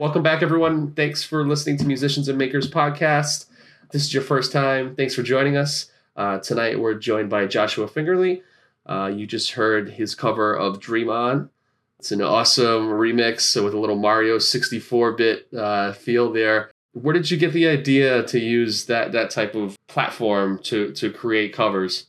Welcome 0.00 0.22
back, 0.22 0.42
everyone. 0.42 0.92
Thanks 0.92 1.22
for 1.22 1.46
listening 1.46 1.76
to 1.76 1.84
Musicians 1.84 2.26
and 2.26 2.38
Makers 2.38 2.70
podcast. 2.70 3.44
This 3.90 4.00
is 4.00 4.14
your 4.14 4.22
first 4.22 4.50
time. 4.50 4.96
Thanks 4.96 5.14
for 5.14 5.22
joining 5.22 5.58
us. 5.58 5.92
Uh, 6.16 6.38
tonight, 6.38 6.80
we're 6.80 6.94
joined 6.94 7.28
by 7.28 7.44
Joshua 7.44 7.86
Fingerle. 7.86 8.38
Uh, 8.86 9.12
you 9.14 9.26
just 9.26 9.50
heard 9.50 9.90
his 9.90 10.14
cover 10.14 10.54
of 10.54 10.80
Dream 10.80 11.10
On. 11.10 11.50
It's 11.98 12.12
an 12.12 12.22
awesome 12.22 12.88
remix 12.88 13.62
with 13.62 13.74
a 13.74 13.78
little 13.78 13.98
Mario 13.98 14.38
64 14.38 15.12
bit 15.12 15.52
uh, 15.52 15.92
feel 15.92 16.32
there. 16.32 16.70
Where 16.92 17.12
did 17.12 17.30
you 17.30 17.36
get 17.36 17.52
the 17.52 17.68
idea 17.68 18.22
to 18.22 18.38
use 18.38 18.86
that, 18.86 19.12
that 19.12 19.28
type 19.28 19.54
of 19.54 19.76
platform 19.86 20.60
to, 20.62 20.92
to 20.92 21.12
create 21.12 21.52
covers? 21.52 22.06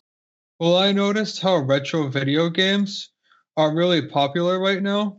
Well, 0.62 0.78
I 0.78 0.94
noticed 0.94 1.42
how 1.42 1.58
retro 1.58 2.08
video 2.08 2.48
games 2.50 3.10
are 3.58 3.76
really 3.76 4.08
popular 4.08 4.62
right 4.62 4.82
now. 4.82 5.18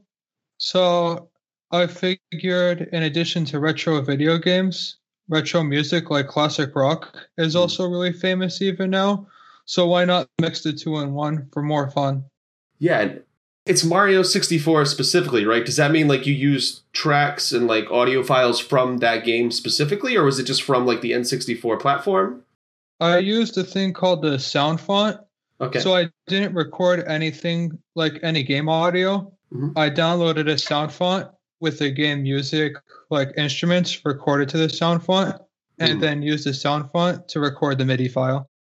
So 0.57 1.29
I 1.73 1.87
figured, 1.87 2.89
in 2.93 3.03
addition 3.03 3.47
to 3.47 3.59
retro 3.59 4.01
video 4.03 4.37
games, 4.37 4.97
retro 5.29 5.63
music 5.63 6.11
like 6.11 6.29
classic 6.29 6.77
rock 6.77 7.17
is 7.39 7.55
hmm. 7.55 7.61
also 7.61 7.87
really 7.87 8.13
famous 8.13 8.61
even 8.61 8.91
now. 8.91 9.27
So 9.65 9.87
why 9.87 10.05
not 10.05 10.29
mix 10.41 10.63
the 10.63 10.73
two 10.73 10.99
in 10.99 11.15
one 11.15 11.49
for 11.53 11.63
more 11.63 11.91
fun? 11.91 12.25
Yeah, 12.79 13.15
it's 13.65 13.85
Mario 13.85 14.23
64 14.23 14.85
specifically, 14.87 15.47
right? 15.47 15.65
Does 15.65 15.77
that 15.77 15.93
mean 15.93 16.09
like 16.09 16.27
you 16.27 16.35
use 16.35 16.83
tracks 16.93 17.53
and 17.53 17.67
like 17.67 17.91
audio 17.91 18.23
files 18.23 18.61
from 18.61 18.99
that 18.99 19.25
game 19.25 19.51
specifically, 19.51 20.17
or 20.17 20.25
was 20.25 20.39
it 20.39 20.45
just 20.45 20.63
from 20.63 20.85
like 20.85 21.01
the 21.01 21.13
N64 21.13 21.81
platform? 21.81 22.43
I 23.01 23.19
used 23.19 23.57
a 23.57 23.65
thing 23.65 23.93
called 23.93 24.23
the 24.23 24.39
sound 24.39 24.81
font. 24.81 25.19
Okay. 25.61 25.79
So 25.79 25.95
I 25.95 26.11
didn't 26.27 26.55
record 26.55 27.05
anything 27.07 27.79
like 27.95 28.19
any 28.23 28.43
game 28.43 28.69
audio. 28.69 29.33
Mm-hmm. 29.53 29.79
I 29.79 29.91
downloaded 29.91 30.49
a 30.51 30.59
sound 30.59 30.93
font 30.93 31.29
with 31.63 31.79
the 31.79 31.91
game 31.91 32.25
music 32.25 32.75
like 33.09 33.33
instruments 33.39 34.05
recorded 34.05 34.49
to 34.51 34.59
the 34.59 34.69
sound 34.69 35.03
font 35.03 35.41
and 35.79 35.99
mm. 35.99 36.01
then 36.01 36.21
use 36.21 36.45
the 36.45 36.53
sound 36.53 36.91
font 36.91 37.29
to 37.29 37.41
record 37.41 37.79
the 37.79 37.85
MIDI 37.85 38.09
file. 38.09 38.51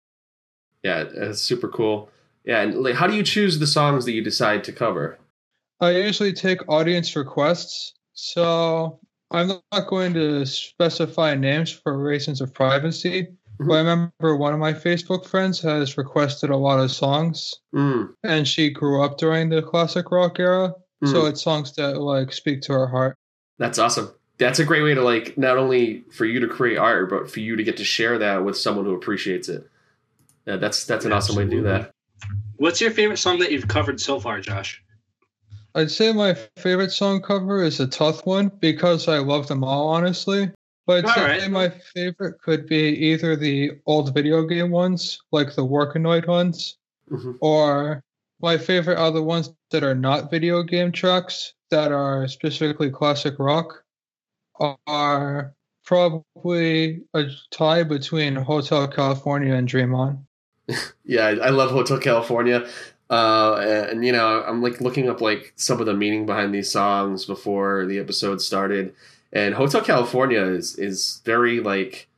Yeah, 0.82 1.04
that's 1.04 1.40
super 1.40 1.68
cool. 1.68 2.08
Yeah, 2.44 2.62
and 2.62 2.82
like, 2.82 2.94
how 2.94 3.06
do 3.06 3.14
you 3.14 3.22
choose 3.22 3.58
the 3.58 3.66
songs 3.66 4.04
that 4.04 4.12
you 4.12 4.22
decide 4.22 4.64
to 4.64 4.72
cover? 4.72 5.18
I 5.80 5.90
usually 5.90 6.32
take 6.32 6.68
audience 6.68 7.14
requests, 7.14 7.94
so 8.14 9.00
I'm 9.30 9.48
not 9.48 9.86
going 9.88 10.14
to 10.14 10.46
specify 10.46 11.34
names 11.34 11.70
for 11.70 11.98
reasons 11.98 12.40
of 12.40 12.54
privacy. 12.54 13.22
Mm-hmm. 13.22 13.68
But 13.68 13.74
I 13.74 13.78
remember 13.78 14.36
one 14.36 14.52
of 14.52 14.60
my 14.60 14.72
Facebook 14.72 15.26
friends 15.26 15.60
has 15.60 15.98
requested 15.98 16.50
a 16.50 16.56
lot 16.56 16.80
of 16.80 16.90
songs, 16.90 17.54
mm. 17.74 18.08
and 18.24 18.46
she 18.46 18.70
grew 18.70 19.02
up 19.02 19.18
during 19.18 19.48
the 19.48 19.62
classic 19.62 20.10
rock 20.10 20.38
era. 20.38 20.74
Mm. 21.02 21.10
So 21.10 21.26
it's 21.26 21.42
songs 21.42 21.74
that 21.76 21.98
like 21.98 22.32
speak 22.32 22.62
to 22.62 22.72
her 22.72 22.86
heart. 22.86 23.16
That's 23.58 23.78
awesome. 23.78 24.12
That's 24.38 24.58
a 24.58 24.64
great 24.64 24.82
way 24.82 24.94
to 24.94 25.02
like 25.02 25.36
not 25.36 25.58
only 25.58 26.04
for 26.12 26.24
you 26.24 26.40
to 26.40 26.48
create 26.48 26.78
art, 26.78 27.10
but 27.10 27.30
for 27.30 27.40
you 27.40 27.56
to 27.56 27.62
get 27.62 27.76
to 27.78 27.84
share 27.84 28.18
that 28.18 28.44
with 28.44 28.56
someone 28.56 28.84
who 28.84 28.94
appreciates 28.94 29.48
it. 29.48 29.68
Yeah, 30.46 30.56
that's 30.56 30.84
that's 30.86 31.04
an 31.04 31.12
awesome 31.12 31.36
way 31.36 31.44
to 31.44 31.50
do 31.50 31.62
that. 31.62 31.92
What's 32.56 32.80
your 32.80 32.90
favorite 32.90 33.18
song 33.18 33.38
that 33.40 33.52
you've 33.52 33.68
covered 33.68 34.00
so 34.00 34.20
far, 34.20 34.40
Josh? 34.40 34.82
I'd 35.74 35.90
say 35.90 36.12
my 36.12 36.34
favorite 36.56 36.92
song 36.92 37.22
cover 37.22 37.62
is 37.62 37.80
a 37.80 37.86
tough 37.86 38.26
one 38.26 38.50
because 38.60 39.08
I 39.08 39.18
love 39.18 39.48
them 39.48 39.64
all, 39.64 39.88
honestly. 39.88 40.50
But 40.86 41.06
I'd 41.06 41.14
say 41.14 41.22
right. 41.22 41.50
my 41.50 41.68
favorite 41.94 42.40
could 42.42 42.68
be 42.68 42.88
either 42.88 43.36
the 43.36 43.72
old 43.86 44.12
video 44.12 44.44
game 44.44 44.70
ones, 44.70 45.20
like 45.30 45.54
the 45.54 45.64
Arkanoid 45.64 46.26
ones, 46.26 46.76
mm-hmm. 47.10 47.32
or 47.40 48.02
my 48.42 48.58
favorite 48.58 48.98
are 48.98 49.12
the 49.12 49.22
ones 49.22 49.52
that 49.70 49.84
are 49.84 49.94
not 49.94 50.30
video 50.30 50.62
game 50.62 50.92
tracks 50.92 51.54
that 51.70 51.92
are 51.92 52.26
specifically 52.28 52.90
classic 52.90 53.34
rock 53.38 53.84
are 54.86 55.54
probably 55.84 57.02
a 57.14 57.24
tie 57.50 57.82
between 57.82 58.34
Hotel 58.34 58.86
California 58.88 59.54
and 59.54 59.66
Dream 59.66 59.94
On. 59.94 60.26
yeah, 61.04 61.26
I 61.26 61.50
love 61.50 61.70
Hotel 61.70 61.98
California. 61.98 62.68
Uh, 63.10 63.86
and 63.90 64.04
you 64.04 64.12
know, 64.12 64.42
I'm 64.46 64.62
like 64.62 64.80
looking 64.80 65.08
up 65.08 65.20
like 65.20 65.52
some 65.56 65.80
of 65.80 65.86
the 65.86 65.94
meaning 65.94 66.26
behind 66.26 66.54
these 66.54 66.70
songs 66.70 67.24
before 67.24 67.86
the 67.86 67.98
episode 67.98 68.40
started. 68.40 68.94
And 69.32 69.54
Hotel 69.54 69.82
California 69.82 70.42
is 70.42 70.76
is 70.76 71.20
very 71.24 71.60
like 71.60 72.08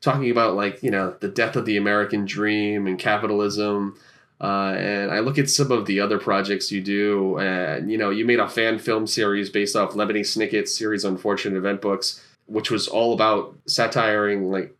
talking 0.00 0.30
about 0.30 0.54
like, 0.54 0.82
you 0.82 0.90
know, 0.90 1.16
the 1.20 1.28
death 1.28 1.56
of 1.56 1.64
the 1.64 1.76
American 1.76 2.24
dream 2.24 2.86
and 2.86 2.98
capitalism 2.98 3.96
uh, 4.42 4.74
and 4.76 5.12
I 5.12 5.20
look 5.20 5.38
at 5.38 5.48
some 5.48 5.70
of 5.70 5.86
the 5.86 6.00
other 6.00 6.18
projects 6.18 6.72
you 6.72 6.80
do, 6.80 7.38
and 7.38 7.90
you 7.90 7.96
know, 7.96 8.10
you 8.10 8.24
made 8.24 8.40
a 8.40 8.48
fan 8.48 8.80
film 8.80 9.06
series 9.06 9.48
based 9.48 9.76
off 9.76 9.92
Lemony 9.92 10.20
Snicket's 10.20 10.76
series 10.76 11.04
Unfortunate 11.04 11.56
Event 11.56 11.80
Books, 11.80 12.20
which 12.46 12.68
was 12.68 12.88
all 12.88 13.14
about 13.14 13.56
satiring 13.66 14.50
like 14.50 14.76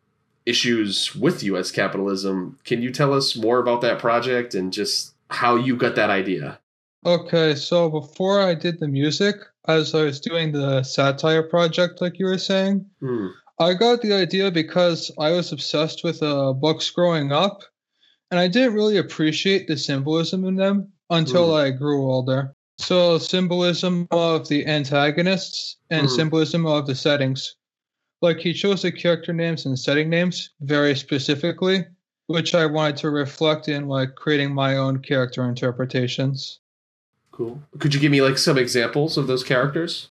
issues 0.47 1.14
with 1.14 1.44
U.S. 1.44 1.70
capitalism. 1.70 2.59
Can 2.64 2.82
you 2.82 2.91
tell 2.91 3.14
us 3.14 3.37
more 3.37 3.61
about 3.61 3.82
that 3.82 4.00
project 4.00 4.55
and 4.56 4.73
just 4.73 5.14
how 5.31 5.55
you 5.55 5.76
got 5.76 5.94
that 5.94 6.11
idea? 6.11 6.58
Okay, 7.06 7.55
so 7.55 7.88
before 7.88 8.41
I 8.41 8.55
did 8.55 8.81
the 8.81 8.88
music, 8.88 9.37
as 9.69 9.94
I 9.94 10.03
was 10.03 10.20
doing 10.20 10.50
the 10.50 10.82
satire 10.82 11.43
project, 11.44 12.00
like 12.00 12.19
you 12.19 12.26
were 12.26 12.38
saying, 12.38 12.85
hmm. 12.99 13.29
I 13.61 13.75
got 13.75 14.03
the 14.03 14.12
idea 14.12 14.50
because 14.50 15.12
I 15.20 15.31
was 15.31 15.53
obsessed 15.53 16.03
with 16.03 16.20
uh, 16.20 16.53
books 16.53 16.91
growing 16.91 17.31
up 17.31 17.62
and 18.32 18.40
I 18.40 18.49
didn't 18.49 18.73
really 18.73 18.96
appreciate 18.96 19.69
the 19.69 19.76
symbolism 19.76 20.46
in 20.46 20.56
them 20.56 20.90
until 21.11 21.50
mm. 21.50 21.62
I 21.62 21.70
grew 21.70 22.11
older. 22.11 22.56
So 22.79 23.19
symbolism 23.19 24.08
of 24.11 24.49
the 24.49 24.67
antagonists 24.67 25.76
and 25.90 26.06
mm. 26.06 26.11
symbolism 26.11 26.64
of 26.64 26.87
the 26.87 26.94
settings. 26.94 27.56
Like 28.23 28.38
he 28.38 28.55
chose 28.55 28.81
the 28.81 28.90
character 28.90 29.34
names 29.34 29.67
and 29.67 29.79
setting 29.79 30.08
names 30.08 30.49
very 30.62 30.96
specifically, 30.96 31.84
which 32.29 32.55
I 32.55 32.64
wanted 32.64 32.96
to 32.99 33.11
reflect 33.11 33.69
in 33.69 33.87
like 33.87 34.14
creating 34.14 34.55
my 34.55 34.79
own 34.79 35.00
character 35.00 35.46
interpretations. 35.46 36.61
Cool. 37.32 37.61
Could 37.81 37.93
you 37.93 38.00
give 38.00 38.12
me 38.12 38.23
like 38.23 38.38
some 38.38 38.56
examples 38.56 39.19
of 39.19 39.26
those 39.26 39.44
characters? 39.44 40.08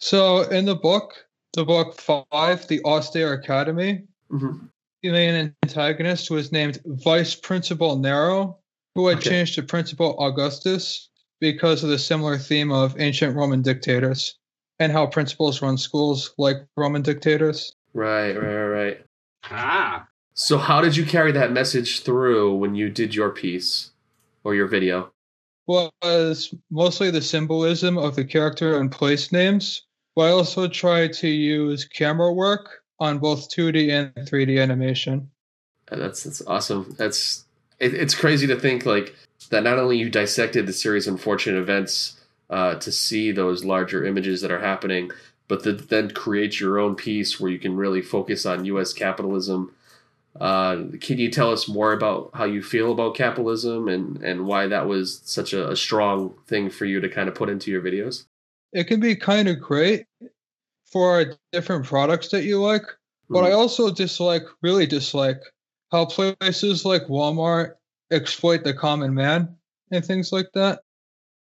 So 0.00 0.42
in 0.42 0.66
the 0.66 0.76
book, 0.76 1.14
the 1.54 1.64
book 1.64 1.98
five, 1.98 2.68
the 2.68 2.84
Austere 2.84 3.32
Academy, 3.32 4.04
mm-hmm 4.30 4.66
the 5.02 5.10
main 5.10 5.54
antagonist 5.62 6.30
was 6.30 6.52
named 6.52 6.80
Vice 6.84 7.34
Principal 7.34 7.98
Nero, 7.98 8.58
who 8.94 9.06
had 9.06 9.18
okay. 9.18 9.30
changed 9.30 9.54
to 9.54 9.62
Principal 9.62 10.18
Augustus 10.18 11.08
because 11.40 11.84
of 11.84 11.90
the 11.90 11.98
similar 11.98 12.36
theme 12.36 12.72
of 12.72 13.00
ancient 13.00 13.36
Roman 13.36 13.62
dictators 13.62 14.36
and 14.80 14.90
how 14.92 15.06
principals 15.06 15.62
run 15.62 15.78
schools 15.78 16.34
like 16.38 16.56
Roman 16.76 17.02
dictators. 17.02 17.72
Right, 17.94 18.32
right, 18.32 18.64
right. 18.64 19.04
Ah. 19.44 20.06
So, 20.34 20.58
how 20.58 20.80
did 20.80 20.96
you 20.96 21.04
carry 21.04 21.32
that 21.32 21.52
message 21.52 22.02
through 22.02 22.56
when 22.56 22.74
you 22.74 22.90
did 22.90 23.14
your 23.14 23.30
piece 23.30 23.90
or 24.44 24.54
your 24.54 24.66
video? 24.66 25.12
Well, 25.66 25.92
it 26.02 26.06
was 26.06 26.54
mostly 26.70 27.10
the 27.10 27.20
symbolism 27.20 27.98
of 27.98 28.16
the 28.16 28.24
character 28.24 28.78
and 28.80 28.90
place 28.90 29.32
names, 29.32 29.82
but 30.16 30.22
I 30.22 30.30
also 30.30 30.66
tried 30.68 31.12
to 31.14 31.28
use 31.28 31.84
camera 31.84 32.32
work 32.32 32.82
on 32.98 33.18
both 33.18 33.48
2D 33.50 33.90
and 33.90 34.26
3D 34.26 34.60
animation. 34.60 35.30
That's 35.90 36.24
that's 36.24 36.42
awesome. 36.46 36.94
That's 36.98 37.44
it, 37.78 37.94
it's 37.94 38.14
crazy 38.14 38.46
to 38.46 38.58
think 38.58 38.84
like 38.84 39.14
that. 39.50 39.62
Not 39.62 39.78
only 39.78 39.96
you 39.96 40.10
dissected 40.10 40.66
the 40.66 40.72
series 40.72 41.06
unfortunate 41.06 41.58
events 41.58 42.20
uh, 42.50 42.74
to 42.76 42.92
see 42.92 43.32
those 43.32 43.64
larger 43.64 44.04
images 44.04 44.40
that 44.42 44.50
are 44.50 44.60
happening, 44.60 45.10
but 45.48 45.62
to 45.64 45.72
then 45.72 46.10
create 46.10 46.60
your 46.60 46.78
own 46.78 46.94
piece 46.94 47.40
where 47.40 47.50
you 47.50 47.58
can 47.58 47.76
really 47.76 48.02
focus 48.02 48.44
on 48.44 48.64
U.S. 48.66 48.92
capitalism. 48.92 49.74
Uh, 50.38 50.84
can 51.00 51.18
you 51.18 51.30
tell 51.30 51.50
us 51.50 51.66
more 51.68 51.92
about 51.92 52.30
how 52.34 52.44
you 52.44 52.62
feel 52.62 52.92
about 52.92 53.16
capitalism 53.16 53.88
and, 53.88 54.22
and 54.22 54.46
why 54.46 54.68
that 54.68 54.86
was 54.86 55.20
such 55.24 55.52
a, 55.52 55.70
a 55.70 55.76
strong 55.76 56.34
thing 56.46 56.70
for 56.70 56.84
you 56.84 57.00
to 57.00 57.08
kind 57.08 57.28
of 57.28 57.34
put 57.34 57.48
into 57.48 57.70
your 57.70 57.82
videos? 57.82 58.24
It 58.72 58.84
can 58.84 59.00
be 59.00 59.16
kind 59.16 59.48
of 59.48 59.58
great 59.58 60.06
for 60.90 61.34
different 61.52 61.86
products 61.86 62.28
that 62.28 62.44
you 62.44 62.60
like. 62.60 62.84
But 63.30 63.44
I 63.44 63.50
hmm. 63.50 63.56
also 63.56 63.92
dislike, 63.92 64.44
really 64.62 64.86
dislike, 64.86 65.40
how 65.92 66.06
places 66.06 66.84
like 66.84 67.02
Walmart 67.04 67.74
exploit 68.10 68.64
the 68.64 68.72
common 68.72 69.14
man 69.14 69.54
and 69.90 70.04
things 70.04 70.32
like 70.32 70.48
that. 70.54 70.80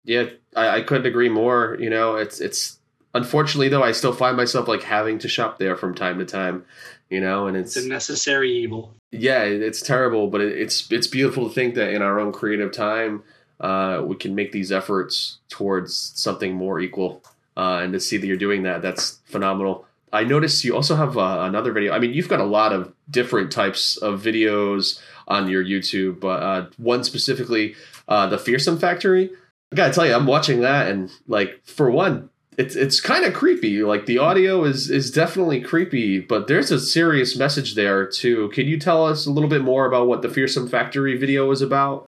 Yeah, 0.03 0.30
I, 0.56 0.77
I 0.77 0.81
couldn't 0.81 1.06
agree 1.06 1.30
more. 1.30 1.77
You 1.80 1.89
know, 1.89 2.15
it's 2.15 2.39
it's 2.39 2.80
unfortunately 3.13 3.69
though 3.69 3.83
I 3.83 3.92
still 3.92 4.13
find 4.13 4.38
myself 4.38 4.68
like 4.68 4.83
having 4.83 5.19
to 5.19 5.27
shop 5.27 5.59
there 5.59 5.75
from 5.75 5.95
time 5.95 6.19
to 6.19 6.25
time. 6.25 6.65
You 7.09 7.21
know, 7.21 7.45
and 7.45 7.56
it's, 7.56 7.75
it's 7.75 7.86
a 7.86 7.89
necessary 7.89 8.51
evil. 8.51 8.95
Yeah, 9.12 9.44
it's 9.44 9.81
terrible, 9.81 10.27
but 10.27 10.42
it's 10.42 10.92
it's 10.92 11.07
beautiful 11.07 11.47
to 11.47 11.53
think 11.53 11.75
that 11.75 11.94
in 11.94 12.01
our 12.01 12.19
own 12.19 12.31
creative 12.31 12.71
time, 12.71 13.24
uh, 13.59 14.01
we 14.03 14.15
can 14.15 14.33
make 14.33 14.51
these 14.51 14.71
efforts 14.71 15.38
towards 15.50 15.95
something 16.15 16.53
more 16.53 16.80
equal 16.80 17.21
uh, 17.57 17.80
and 17.84 17.94
to 17.94 18.00
see 18.00 18.18
that 18.18 18.28
you're 18.28 18.38
doing 18.38 18.63
that, 18.63 18.81
that's 18.81 19.19
phenomenal. 19.25 19.86
I 20.13 20.24
noticed 20.24 20.63
you 20.63 20.75
also 20.75 20.96
have 20.96 21.18
uh, 21.18 21.40
another 21.42 21.72
video. 21.72 21.94
I 21.94 22.00
mean, 22.00 22.13
you've 22.13 22.30
got 22.30 22.40
a 22.40 22.46
lot 22.46 22.72
of 22.72 22.94
different 23.10 23.52
types 23.52 23.98
of 23.98 24.22
videos 24.22 25.00
on 25.28 25.50
your 25.50 25.63
YouTube, 25.63 26.19
but 26.19 26.44
uh, 26.44 26.68
one 26.78 27.04
specifically, 27.04 27.75
uh, 28.07 28.28
the 28.28 28.38
Fearsome 28.38 28.78
Factory. 28.78 29.31
I 29.72 29.75
gotta 29.75 29.94
tell 29.94 30.06
you, 30.06 30.13
I'm 30.13 30.28
watching 30.28 30.62
that, 30.62 30.88
and 30.88 31.12
like 31.28 31.59
for 31.66 31.92
one, 31.92 32.30
it's 32.57 32.76
it's 32.76 33.02
kind 33.02 33.26
of 33.26 33.33
creepy. 33.33 33.83
Like 33.83 34.06
the 34.06 34.19
audio 34.19 34.64
is 34.64 34.90
is 34.90 35.12
definitely 35.12 35.62
creepy, 35.62 36.19
but 36.19 36.47
there's 36.47 36.71
a 36.71 36.80
serious 36.80 37.35
message 37.35 37.76
there 37.76 38.06
too. 38.06 38.50
Can 38.50 38.68
you 38.68 38.80
tell 38.80 39.06
us 39.06 39.26
a 39.26 39.31
little 39.31 39.50
bit 39.50 39.64
more 39.64 39.85
about 39.85 40.07
what 40.07 40.21
the 40.21 40.30
Fearsome 40.30 40.69
Factory 40.69 41.18
video 41.18 41.47
was 41.47 41.62
about? 41.62 42.06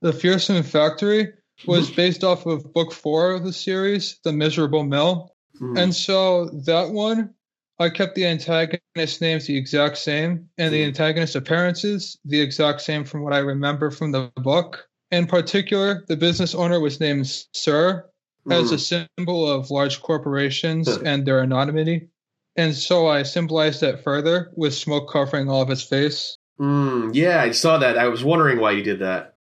The 0.00 0.12
Fearsome 0.12 0.62
Factory 0.62 1.32
was 1.66 1.90
based 1.90 2.24
off 2.24 2.46
of 2.46 2.72
book 2.72 2.92
four 2.92 3.32
of 3.32 3.44
the 3.44 3.52
series, 3.52 4.18
The 4.24 4.32
Miserable 4.32 4.84
Mill. 4.84 5.34
Mm. 5.60 5.78
And 5.78 5.94
so 5.94 6.46
that 6.66 6.90
one, 6.90 7.34
I 7.80 7.90
kept 7.90 8.14
the 8.14 8.26
antagonist 8.26 9.20
names 9.20 9.46
the 9.46 9.56
exact 9.56 9.98
same 9.98 10.48
and 10.58 10.72
the 10.72 10.82
hmm. 10.82 10.88
antagonist 10.88 11.36
appearances 11.36 12.18
the 12.24 12.40
exact 12.40 12.80
same 12.80 13.04
from 13.04 13.22
what 13.22 13.32
I 13.32 13.38
remember 13.38 13.90
from 13.92 14.10
the 14.10 14.32
book. 14.36 14.88
In 15.12 15.26
particular, 15.28 16.04
the 16.08 16.16
business 16.16 16.54
owner 16.54 16.80
was 16.80 16.98
named 16.98 17.26
Sir 17.54 18.04
as 18.50 18.72
a 18.72 18.74
hmm. 18.74 19.06
symbol 19.16 19.48
of 19.48 19.70
large 19.70 20.02
corporations 20.02 20.88
and 20.88 21.24
their 21.24 21.40
anonymity. 21.40 22.08
And 22.56 22.74
so 22.74 23.06
I 23.06 23.22
symbolized 23.22 23.80
that 23.82 24.02
further 24.02 24.50
with 24.56 24.74
smoke 24.74 25.10
covering 25.12 25.48
all 25.48 25.62
of 25.62 25.68
his 25.68 25.82
face. 25.82 26.36
Mm, 26.60 27.14
yeah, 27.14 27.40
I 27.40 27.52
saw 27.52 27.78
that. 27.78 27.96
I 27.96 28.08
was 28.08 28.24
wondering 28.24 28.58
why 28.58 28.72
you 28.72 28.82
did 28.82 28.98
that. 28.98 29.36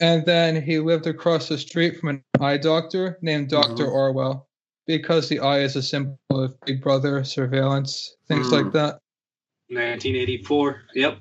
And 0.00 0.26
then 0.26 0.60
he 0.60 0.78
lived 0.80 1.06
across 1.06 1.48
the 1.48 1.58
street 1.58 1.98
from 1.98 2.08
an 2.10 2.24
eye 2.40 2.56
doctor 2.56 3.18
named 3.22 3.48
doctor 3.48 3.84
mm-hmm. 3.84 3.92
Orwell 3.92 4.48
because 4.86 5.28
the 5.28 5.40
eye 5.40 5.60
is 5.60 5.76
a 5.76 5.82
symbol 5.82 6.18
of 6.30 6.58
Big 6.66 6.82
Brother 6.82 7.24
surveillance, 7.24 8.16
things 8.28 8.48
mm. 8.48 8.52
like 8.52 8.72
that. 8.72 8.98
1984. 9.68 10.82
Yep. 10.94 11.18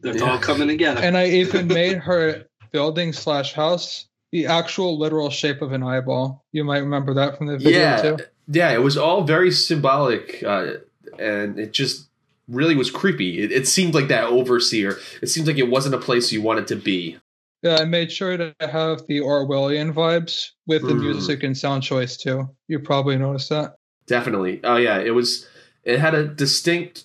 That's 0.00 0.18
yeah. 0.18 0.30
all 0.30 0.38
coming 0.38 0.68
together. 0.68 1.00
And 1.00 1.16
I 1.16 1.26
even 1.26 1.68
made 1.68 1.98
her 1.98 2.46
building 2.72 3.12
slash 3.12 3.52
house 3.52 4.08
the 4.32 4.46
actual 4.46 4.98
literal 4.98 5.30
shape 5.30 5.62
of 5.62 5.72
an 5.72 5.82
eyeball. 5.82 6.44
You 6.52 6.64
might 6.64 6.78
remember 6.78 7.14
that 7.14 7.38
from 7.38 7.46
the 7.46 7.58
video 7.58 7.78
yeah. 7.78 8.02
too. 8.02 8.18
Yeah, 8.48 8.72
it 8.72 8.82
was 8.82 8.96
all 8.96 9.24
very 9.24 9.50
symbolic, 9.50 10.42
uh, 10.46 10.74
and 11.18 11.58
it 11.58 11.72
just 11.72 12.08
really 12.48 12.76
was 12.76 12.90
creepy. 12.90 13.42
It, 13.42 13.50
it 13.50 13.66
seemed 13.66 13.94
like 13.94 14.08
that 14.08 14.24
overseer. 14.24 14.98
It 15.22 15.28
seemed 15.28 15.46
like 15.46 15.58
it 15.58 15.68
wasn't 15.68 15.94
a 15.94 15.98
place 15.98 16.32
you 16.32 16.42
wanted 16.42 16.66
to 16.68 16.76
be. 16.76 17.18
Yeah, 17.62 17.76
I 17.76 17.84
made 17.84 18.12
sure 18.12 18.36
to 18.36 18.54
have 18.60 19.06
the 19.06 19.20
Orwellian 19.20 19.92
vibes 19.92 20.50
with 20.66 20.82
the 20.82 20.94
mm. 20.94 21.00
music 21.00 21.42
and 21.42 21.56
sound 21.56 21.82
choice 21.82 22.16
too. 22.16 22.48
You 22.68 22.78
probably 22.78 23.16
noticed 23.16 23.48
that. 23.48 23.76
Definitely. 24.06 24.60
Oh 24.62 24.76
yeah, 24.76 24.98
it 24.98 25.10
was. 25.10 25.46
It 25.84 25.98
had 26.00 26.14
a 26.14 26.26
distinct, 26.26 27.04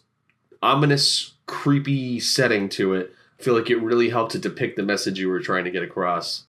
ominous, 0.62 1.34
creepy 1.46 2.20
setting 2.20 2.70
to 2.70 2.94
it. 2.94 3.14
I 3.40 3.44
feel 3.44 3.56
like 3.56 3.70
it 3.70 3.78
really 3.78 4.10
helped 4.10 4.32
to 4.34 4.40
depict 4.40 4.76
the 4.76 4.84
message 4.84 5.20
you 5.20 5.30
were 5.30 5.40
trying 5.40 5.66
to 5.66 5.72
get 5.72 5.84
across. 5.84 6.46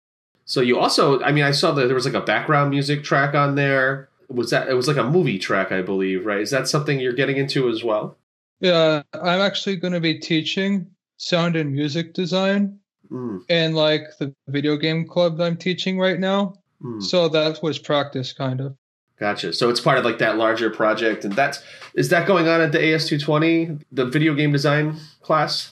So 0.45 0.61
you 0.61 0.79
also, 0.79 1.21
I 1.21 1.31
mean, 1.31 1.43
I 1.43 1.51
saw 1.51 1.71
that 1.73 1.87
there 1.87 1.95
was 1.95 2.05
like 2.05 2.13
a 2.13 2.21
background 2.21 2.69
music 2.69 3.03
track 3.03 3.35
on 3.35 3.55
there. 3.55 4.09
Was 4.29 4.49
that 4.51 4.69
it 4.69 4.73
was 4.73 4.87
like 4.87 4.97
a 4.97 5.03
movie 5.03 5.39
track, 5.39 5.71
I 5.71 5.81
believe, 5.81 6.25
right? 6.25 6.39
Is 6.39 6.51
that 6.51 6.67
something 6.67 6.99
you're 6.99 7.13
getting 7.13 7.37
into 7.37 7.69
as 7.69 7.83
well? 7.83 8.17
Yeah, 8.59 9.03
I'm 9.13 9.41
actually 9.41 9.75
going 9.75 9.93
to 9.93 9.99
be 9.99 10.19
teaching 10.19 10.87
sound 11.17 11.55
and 11.55 11.71
music 11.73 12.13
design 12.13 12.79
mm. 13.11 13.41
and 13.49 13.75
like 13.75 14.03
the 14.19 14.33
video 14.47 14.77
game 14.77 15.07
club 15.07 15.37
that 15.37 15.43
I'm 15.45 15.57
teaching 15.57 15.99
right 15.99 16.19
now. 16.19 16.55
Mm. 16.83 17.01
So 17.01 17.27
that 17.29 17.61
was 17.63 17.79
practice, 17.79 18.33
kind 18.33 18.61
of. 18.61 18.75
Gotcha. 19.19 19.51
So 19.53 19.69
it's 19.69 19.79
part 19.79 19.97
of 19.97 20.05
like 20.05 20.19
that 20.19 20.37
larger 20.37 20.69
project, 20.69 21.25
and 21.25 21.33
that's 21.33 21.63
is 21.95 22.09
that 22.09 22.27
going 22.27 22.47
on 22.47 22.61
at 22.61 22.71
the 22.71 22.77
AS220, 22.77 23.81
the 23.91 24.05
video 24.05 24.35
game 24.35 24.51
design 24.51 24.97
class? 25.21 25.71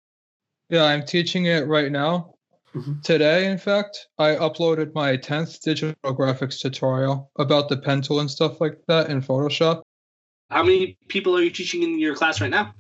Yeah, 0.69 0.85
I'm 0.85 1.05
teaching 1.05 1.47
it 1.47 1.67
right 1.67 1.91
now. 1.91 2.35
Mm-hmm. 2.75 3.01
Today, 3.01 3.51
in 3.51 3.59
fact, 3.59 4.07
I 4.19 4.37
uploaded 4.37 4.95
my 4.95 5.17
10th 5.17 5.61
digital 5.61 5.95
graphics 6.05 6.61
tutorial 6.61 7.31
about 7.37 7.69
the 7.69 7.77
pen 7.77 8.03
tool 8.03 8.21
and 8.21 8.31
stuff 8.31 8.61
like 8.61 8.79
that 8.87 9.11
in 9.11 9.23
Photoshop. 9.23 9.83
How 10.51 10.63
many 10.63 10.97
people 11.09 11.37
are 11.37 11.43
you 11.43 11.51
teaching 11.51 11.83
in 11.83 11.99
your 11.99 12.15
class 12.15 12.41
right 12.41 12.51
now? 12.51 12.75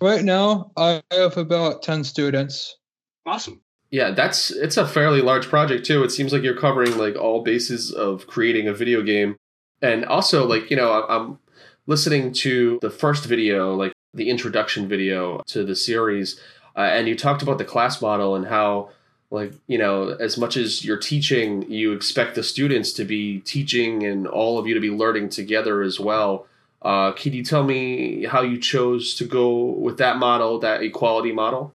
Right 0.00 0.24
now, 0.24 0.70
I 0.76 1.02
have 1.10 1.36
about 1.36 1.82
10 1.82 2.04
students. 2.04 2.78
Awesome. 3.26 3.60
Yeah, 3.90 4.12
that's 4.12 4.50
it's 4.50 4.76
a 4.76 4.86
fairly 4.86 5.20
large 5.20 5.48
project 5.48 5.84
too. 5.84 6.04
It 6.04 6.10
seems 6.10 6.32
like 6.32 6.42
you're 6.42 6.56
covering 6.56 6.96
like 6.96 7.16
all 7.16 7.42
bases 7.42 7.92
of 7.92 8.26
creating 8.26 8.68
a 8.68 8.74
video 8.74 9.02
game. 9.02 9.36
And 9.82 10.04
also 10.04 10.46
like, 10.46 10.70
you 10.70 10.76
know, 10.76 11.06
I'm 11.08 11.38
listening 11.86 12.32
to 12.34 12.78
the 12.82 12.90
first 12.90 13.24
video, 13.24 13.74
like 13.74 13.92
the 14.14 14.30
introduction 14.30 14.88
video 14.88 15.42
to 15.46 15.64
the 15.64 15.74
series, 15.74 16.38
uh, 16.76 16.80
and 16.80 17.08
you 17.08 17.16
talked 17.16 17.42
about 17.42 17.58
the 17.58 17.64
class 17.64 18.00
model 18.00 18.36
and 18.36 18.46
how 18.46 18.90
like 19.30 19.52
you 19.66 19.78
know 19.78 20.08
as 20.08 20.36
much 20.36 20.56
as 20.56 20.84
you're 20.84 20.98
teaching 20.98 21.62
you 21.70 21.92
expect 21.92 22.34
the 22.34 22.42
students 22.42 22.92
to 22.92 23.04
be 23.04 23.40
teaching 23.40 24.02
and 24.02 24.26
all 24.26 24.58
of 24.58 24.66
you 24.66 24.74
to 24.74 24.80
be 24.80 24.90
learning 24.90 25.28
together 25.28 25.82
as 25.82 26.00
well 26.00 26.46
uh, 26.82 27.12
can 27.12 27.32
you 27.32 27.44
tell 27.44 27.62
me 27.62 28.24
how 28.24 28.42
you 28.42 28.58
chose 28.58 29.14
to 29.14 29.24
go 29.24 29.62
with 29.64 29.98
that 29.98 30.16
model 30.16 30.58
that 30.58 30.82
equality 30.82 31.32
model 31.32 31.72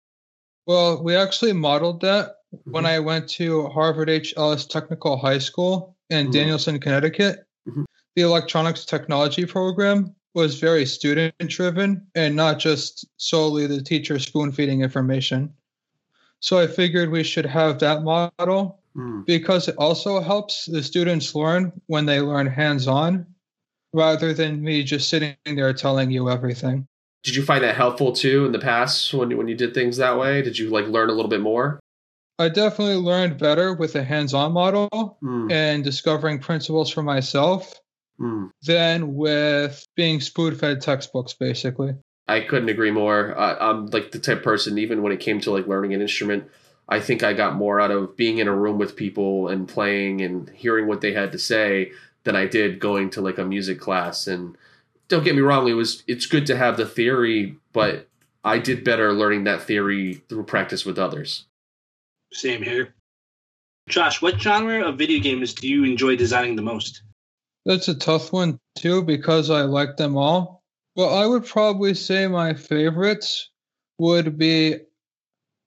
well 0.66 1.02
we 1.02 1.14
actually 1.14 1.52
modeled 1.52 2.00
that 2.00 2.36
mm-hmm. 2.54 2.70
when 2.70 2.86
i 2.86 2.98
went 2.98 3.28
to 3.28 3.66
harvard 3.68 4.10
h 4.10 4.34
ellis 4.36 4.66
technical 4.66 5.16
high 5.16 5.38
school 5.38 5.96
in 6.10 6.24
mm-hmm. 6.24 6.32
danielson 6.32 6.78
connecticut 6.80 7.46
mm-hmm. 7.68 7.84
the 8.16 8.22
electronics 8.22 8.84
technology 8.84 9.44
program 9.44 10.14
was 10.34 10.58
very 10.58 10.84
student 10.84 11.34
driven 11.46 12.04
and 12.14 12.34
not 12.34 12.58
just 12.58 13.06
solely 13.16 13.66
the 13.66 13.82
teacher 13.82 14.18
spoon 14.18 14.50
feeding 14.50 14.82
information 14.82 15.52
so 16.44 16.58
I 16.58 16.66
figured 16.66 17.10
we 17.10 17.22
should 17.22 17.46
have 17.46 17.78
that 17.78 18.02
model 18.02 18.78
mm. 18.94 19.24
because 19.24 19.66
it 19.66 19.76
also 19.78 20.20
helps 20.20 20.66
the 20.66 20.82
students 20.82 21.34
learn 21.34 21.72
when 21.86 22.04
they 22.04 22.20
learn 22.20 22.46
hands 22.46 22.86
on 22.86 23.24
rather 23.94 24.34
than 24.34 24.62
me 24.62 24.82
just 24.82 25.08
sitting 25.08 25.36
there 25.46 25.72
telling 25.72 26.10
you 26.10 26.28
everything. 26.28 26.86
Did 27.24 27.34
you 27.34 27.42
find 27.42 27.64
that 27.64 27.74
helpful 27.74 28.12
too 28.12 28.44
in 28.44 28.52
the 28.52 28.58
past 28.58 29.12
when 29.12 29.36
when 29.36 29.48
you 29.48 29.56
did 29.56 29.74
things 29.74 29.96
that 29.96 30.18
way? 30.18 30.42
Did 30.42 30.58
you 30.58 30.70
like 30.70 30.86
learn 30.86 31.10
a 31.10 31.12
little 31.12 31.30
bit 31.30 31.40
more? 31.40 31.80
I 32.38 32.48
definitely 32.48 32.96
learned 32.96 33.38
better 33.38 33.74
with 33.74 33.94
a 33.94 34.02
hands-on 34.02 34.52
model 34.52 35.18
mm. 35.22 35.52
and 35.52 35.84
discovering 35.84 36.40
principles 36.40 36.90
for 36.90 37.02
myself 37.02 37.80
mm. 38.20 38.50
than 38.62 39.14
with 39.14 39.84
being 39.94 40.20
spoon-fed 40.20 40.80
textbooks 40.80 41.32
basically. 41.32 41.94
I 42.26 42.40
couldn't 42.40 42.70
agree 42.70 42.90
more. 42.90 43.38
Uh, 43.38 43.56
I'm 43.60 43.86
like 43.86 44.10
the 44.10 44.18
type 44.18 44.42
person, 44.42 44.78
even 44.78 45.02
when 45.02 45.12
it 45.12 45.20
came 45.20 45.40
to 45.42 45.50
like 45.50 45.66
learning 45.66 45.94
an 45.94 46.00
instrument, 46.00 46.50
I 46.88 47.00
think 47.00 47.22
I 47.22 47.32
got 47.32 47.54
more 47.54 47.80
out 47.80 47.90
of 47.90 48.16
being 48.16 48.38
in 48.38 48.48
a 48.48 48.54
room 48.54 48.78
with 48.78 48.96
people 48.96 49.48
and 49.48 49.68
playing 49.68 50.20
and 50.20 50.48
hearing 50.50 50.86
what 50.86 51.00
they 51.00 51.12
had 51.12 51.32
to 51.32 51.38
say 51.38 51.92
than 52.24 52.34
I 52.34 52.46
did 52.46 52.80
going 52.80 53.10
to 53.10 53.20
like 53.20 53.38
a 53.38 53.44
music 53.44 53.78
class. 53.78 54.26
And 54.26 54.56
don't 55.14 55.24
get 55.24 55.36
me 55.36 55.42
wrong, 55.42 55.68
it 55.68 55.74
was 55.74 56.02
it's 56.06 56.26
good 56.26 56.46
to 56.46 56.56
have 56.56 56.76
the 56.76 56.86
theory, 56.86 57.56
but 57.72 58.08
I 58.42 58.58
did 58.58 58.84
better 58.84 59.12
learning 59.12 59.44
that 59.44 59.62
theory 59.62 60.14
through 60.28 60.44
practice 60.44 60.84
with 60.84 60.98
others. 60.98 61.46
Same 62.32 62.62
here. 62.62 62.94
Josh, 63.88 64.20
what 64.20 64.40
genre 64.40 64.88
of 64.88 64.98
video 64.98 65.20
games 65.20 65.54
do 65.54 65.68
you 65.68 65.84
enjoy 65.84 66.16
designing 66.16 66.56
the 66.56 66.62
most? 66.62 67.02
That's 67.64 67.86
a 67.88 67.94
tough 67.94 68.32
one 68.32 68.58
too 68.76 69.04
because 69.04 69.50
I 69.50 69.62
like 69.62 69.96
them 69.96 70.16
all. 70.16 70.62
Well, 70.96 71.14
I 71.14 71.26
would 71.26 71.46
probably 71.46 71.94
say 71.94 72.26
my 72.26 72.54
favorites 72.54 73.50
would 73.98 74.36
be 74.36 74.78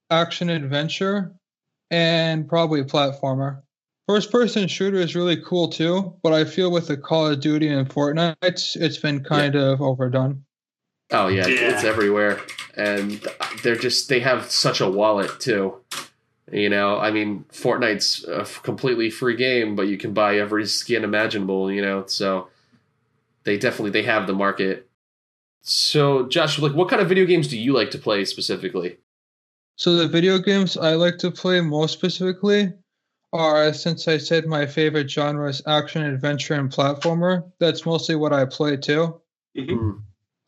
action 0.10 0.50
adventure 0.50 1.34
and 1.90 2.50
probably 2.50 2.84
platformer. 2.84 3.62
First 4.08 4.32
person 4.32 4.68
shooter 4.68 4.98
is 4.98 5.16
really 5.16 5.38
cool 5.38 5.68
too, 5.68 6.16
but 6.24 6.34
I 6.34 6.46
feel 6.46 6.72
with 6.72 6.88
the 6.88 6.98
Call 6.98 7.28
of 7.28 7.42
Duty 7.42 7.68
and 7.68 7.90
Fortnite, 7.90 8.36
it's 8.78 8.98
been 8.98 9.24
kind 9.24 9.54
yeah. 9.54 9.72
of 9.72 9.82
overdone. 9.82 10.46
Oh 11.12 11.28
yeah, 11.28 11.48
yeah, 11.48 11.74
it's 11.74 11.84
everywhere, 11.84 12.40
and 12.76 13.26
they're 13.64 13.76
just 13.76 14.10
they 14.10 14.20
have 14.20 14.50
such 14.50 14.82
a 14.82 14.90
wallet 14.90 15.40
too. 15.40 15.76
You 16.52 16.70
know, 16.70 16.98
I 16.98 17.12
mean, 17.12 17.46
Fortnite's 17.52 18.26
a 18.26 18.46
completely 18.64 19.10
free 19.10 19.36
game, 19.36 19.76
but 19.76 19.84
you 19.84 19.98
can 19.98 20.14
buy 20.14 20.38
every 20.38 20.66
skin 20.66 21.04
imaginable. 21.04 21.72
You 21.72 21.82
know, 21.82 22.06
so 22.08 22.48
they 23.44 23.58
definitely 23.58 23.92
they 23.92 24.04
have 24.04 24.28
the 24.28 24.34
market 24.34 24.88
so, 25.70 26.26
Josh, 26.28 26.60
like, 26.60 26.74
what 26.74 26.88
kind 26.88 27.02
of 27.02 27.10
video 27.10 27.26
games 27.26 27.50
do 27.50 27.58
you 27.58 27.74
like 27.74 27.92
to 27.92 27.98
play 27.98 28.24
specifically? 28.24 29.00
So, 29.76 29.96
the 29.96 30.08
video 30.08 30.40
games 30.40 30.78
I 30.78 30.94
like 30.94 31.18
to 31.18 31.30
play 31.30 31.60
most 31.60 31.92
specifically 31.92 32.72
are, 33.34 33.74
since 33.74 34.08
I 34.08 34.18
said 34.18 34.46
my 34.46 34.66
favorite 34.66 35.10
genre 35.10 35.50
is 35.50 35.62
action, 35.68 36.04
adventure, 36.04 36.54
and 36.54 36.72
platformer, 36.72 37.52
that's 37.60 37.86
mostly 37.86 38.16
what 38.16 38.34
I 38.34 38.46
play 38.46 38.78
too. 38.78 39.20
Mm-hmm. 39.58 39.76
Hmm. 39.76 39.92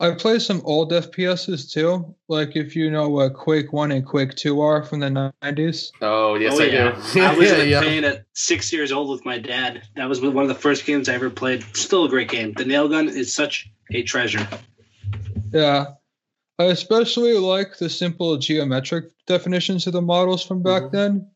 I 0.00 0.12
play 0.12 0.38
some 0.38 0.62
old 0.64 0.92
FPSs 0.92 1.70
too, 1.70 2.14
like 2.26 2.56
if 2.56 2.74
you 2.74 2.90
know 2.90 3.10
what 3.10 3.34
Quake 3.34 3.70
1 3.70 3.92
and 3.92 4.06
Quake 4.06 4.34
2 4.34 4.58
are 4.62 4.82
from 4.82 5.00
the 5.00 5.32
90s. 5.42 5.92
Oh, 6.00 6.36
yes, 6.36 6.54
oh, 6.56 6.62
I 6.62 6.66
yeah. 6.66 7.10
do. 7.12 7.20
I 7.20 7.34
was 7.36 7.66
yeah, 7.66 7.80
playing 7.80 8.04
at 8.04 8.24
six 8.32 8.72
years 8.72 8.92
old 8.92 9.10
with 9.10 9.26
my 9.26 9.38
dad. 9.38 9.82
That 9.96 10.08
was 10.08 10.22
one 10.22 10.38
of 10.38 10.48
the 10.48 10.54
first 10.54 10.86
games 10.86 11.10
I 11.10 11.14
ever 11.14 11.28
played. 11.28 11.64
Still 11.76 12.06
a 12.06 12.08
great 12.08 12.30
game. 12.30 12.54
The 12.54 12.64
nail 12.64 12.88
gun 12.88 13.10
is 13.10 13.34
such 13.34 13.70
a 13.92 14.02
treasure. 14.02 14.48
Yeah. 15.52 15.86
I 16.58 16.64
especially 16.64 17.34
like 17.34 17.76
the 17.76 17.90
simple 17.90 18.38
geometric 18.38 19.04
definitions 19.26 19.86
of 19.86 19.92
the 19.92 20.02
models 20.02 20.44
from 20.44 20.62
back 20.62 20.84
mm-hmm. 20.84 20.96
then. 20.96 21.29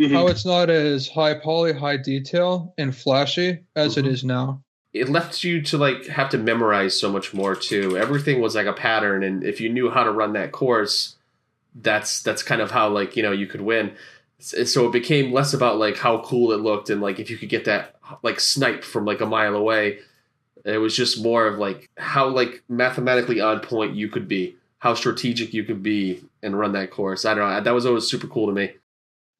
Mm-hmm. 0.00 0.14
How 0.14 0.28
it's 0.28 0.44
not 0.44 0.70
as 0.70 1.08
high 1.08 1.34
poly, 1.34 1.72
high 1.72 1.96
detail, 1.96 2.72
and 2.78 2.96
flashy 2.96 3.58
as 3.74 3.96
mm-hmm. 3.96 4.06
it 4.06 4.12
is 4.12 4.22
now. 4.22 4.62
it 4.92 5.08
left 5.08 5.44
you 5.44 5.60
to 5.62 5.78
like 5.78 6.06
have 6.06 6.30
to 6.30 6.38
memorize 6.38 6.98
so 6.98 7.10
much 7.10 7.34
more 7.34 7.54
too. 7.54 7.96
Everything 7.96 8.40
was 8.40 8.54
like 8.54 8.66
a 8.66 8.72
pattern, 8.72 9.22
and 9.22 9.44
if 9.44 9.60
you 9.60 9.68
knew 9.68 9.90
how 9.90 10.04
to 10.04 10.10
run 10.10 10.32
that 10.32 10.52
course, 10.52 11.16
that's 11.74 12.22
that's 12.22 12.42
kind 12.42 12.60
of 12.60 12.70
how 12.70 12.88
like 12.88 13.16
you 13.16 13.22
know 13.22 13.32
you 13.32 13.46
could 13.46 13.60
win. 13.60 13.92
So 14.40 14.86
it 14.86 14.92
became 14.92 15.32
less 15.32 15.52
about 15.52 15.78
like 15.78 15.96
how 15.96 16.22
cool 16.22 16.52
it 16.52 16.60
looked 16.60 16.90
and 16.90 17.00
like 17.00 17.18
if 17.18 17.28
you 17.28 17.36
could 17.36 17.48
get 17.48 17.64
that 17.64 17.96
like 18.22 18.38
snipe 18.38 18.84
from 18.84 19.04
like 19.04 19.20
a 19.20 19.26
mile 19.26 19.54
away. 19.54 19.98
It 20.64 20.78
was 20.78 20.94
just 20.94 21.22
more 21.22 21.46
of 21.46 21.58
like 21.58 21.88
how 21.96 22.28
like 22.28 22.62
mathematically 22.68 23.40
on 23.40 23.60
point 23.60 23.94
you 23.94 24.08
could 24.08 24.28
be, 24.28 24.56
how 24.78 24.94
strategic 24.94 25.54
you 25.54 25.64
could 25.64 25.82
be, 25.82 26.22
and 26.42 26.58
run 26.58 26.72
that 26.72 26.90
course. 26.90 27.24
I 27.24 27.34
don't 27.34 27.48
know. 27.48 27.60
That 27.60 27.74
was 27.74 27.86
always 27.86 28.06
super 28.06 28.26
cool 28.26 28.46
to 28.46 28.52
me. 28.52 28.72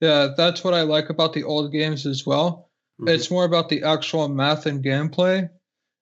Yeah, 0.01 0.29
that's 0.37 0.63
what 0.63 0.75
I 0.75 0.83
like 0.83 1.11
about 1.11 1.33
the 1.33 1.45
old 1.45 1.73
games 1.73 2.07
as 2.07 2.25
well. 2.25 2.69
Mm-hmm. 3.01 3.09
It's 3.09 3.31
more 3.31 3.45
about 3.45 3.69
the 3.69 3.83
actual 3.83 4.29
math 4.29 4.67
and 4.67 4.83
gameplay 4.83 5.49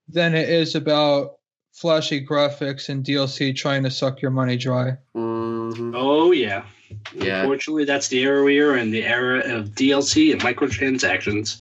than 0.08 0.34
it 0.34 0.48
is 0.48 0.74
about 0.74 1.36
flashy 1.72 2.24
graphics 2.24 2.88
and 2.88 3.04
DLC 3.04 3.54
trying 3.54 3.82
to 3.82 3.90
suck 3.90 4.22
your 4.22 4.30
money 4.30 4.56
dry. 4.56 4.96
Mm-hmm. 5.14 5.94
Oh 5.94 6.32
yeah. 6.32 6.64
Yeah. 7.14 7.40
Unfortunately, 7.40 7.84
that's 7.84 8.08
the 8.08 8.20
era 8.20 8.42
we 8.42 8.60
are 8.60 8.76
in, 8.76 8.90
the 8.90 9.04
era 9.04 9.40
of 9.40 9.70
DLC 9.70 10.32
and 10.32 10.40
microtransactions. 10.40 11.58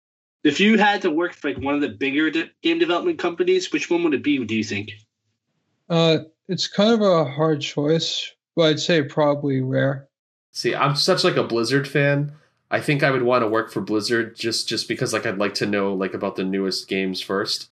If 0.43 0.59
you 0.59 0.79
had 0.79 1.03
to 1.03 1.11
work 1.11 1.35
for 1.35 1.53
like 1.53 1.63
one 1.63 1.75
of 1.75 1.81
the 1.81 1.91
bigger 1.91 2.31
de- 2.31 2.51
game 2.63 2.79
development 2.79 3.19
companies, 3.19 3.73
which 3.73 3.91
one 3.91 4.03
would 4.05 4.15
it 4.15 4.23
be? 4.23 4.43
Do 4.45 4.57
you 4.57 4.65
think? 4.65 4.93
Uh, 5.89 6.21
it's 6.49 6.67
kind 6.67 6.93
of 6.93 7.03
a 7.03 7.25
hard 7.25 7.61
choice, 7.61 8.33
but 8.57 8.63
I'd 8.63 8.81
say 8.81 9.03
probably 9.03 9.61
Rare. 9.61 10.09
See, 10.53 10.75
I'm 10.75 10.97
such 10.97 11.25
like 11.25 11.37
a 11.37 11.45
Blizzard 11.45 11.87
fan. 11.87 12.33
I 12.71 12.81
think 12.81 13.03
I 13.03 13.11
would 13.11 13.23
want 13.23 13.43
to 13.43 13.49
work 13.49 13.73
for 13.73 13.81
Blizzard 13.81 14.37
just 14.37 14.69
just 14.69 14.89
because 14.89 15.13
like 15.13 15.27
I'd 15.27 15.39
like 15.39 15.55
to 15.55 15.67
know 15.67 15.93
like 15.93 16.15
about 16.15 16.37
the 16.37 16.45
newest 16.45 16.89
games 16.89 17.21
first. 17.21 17.71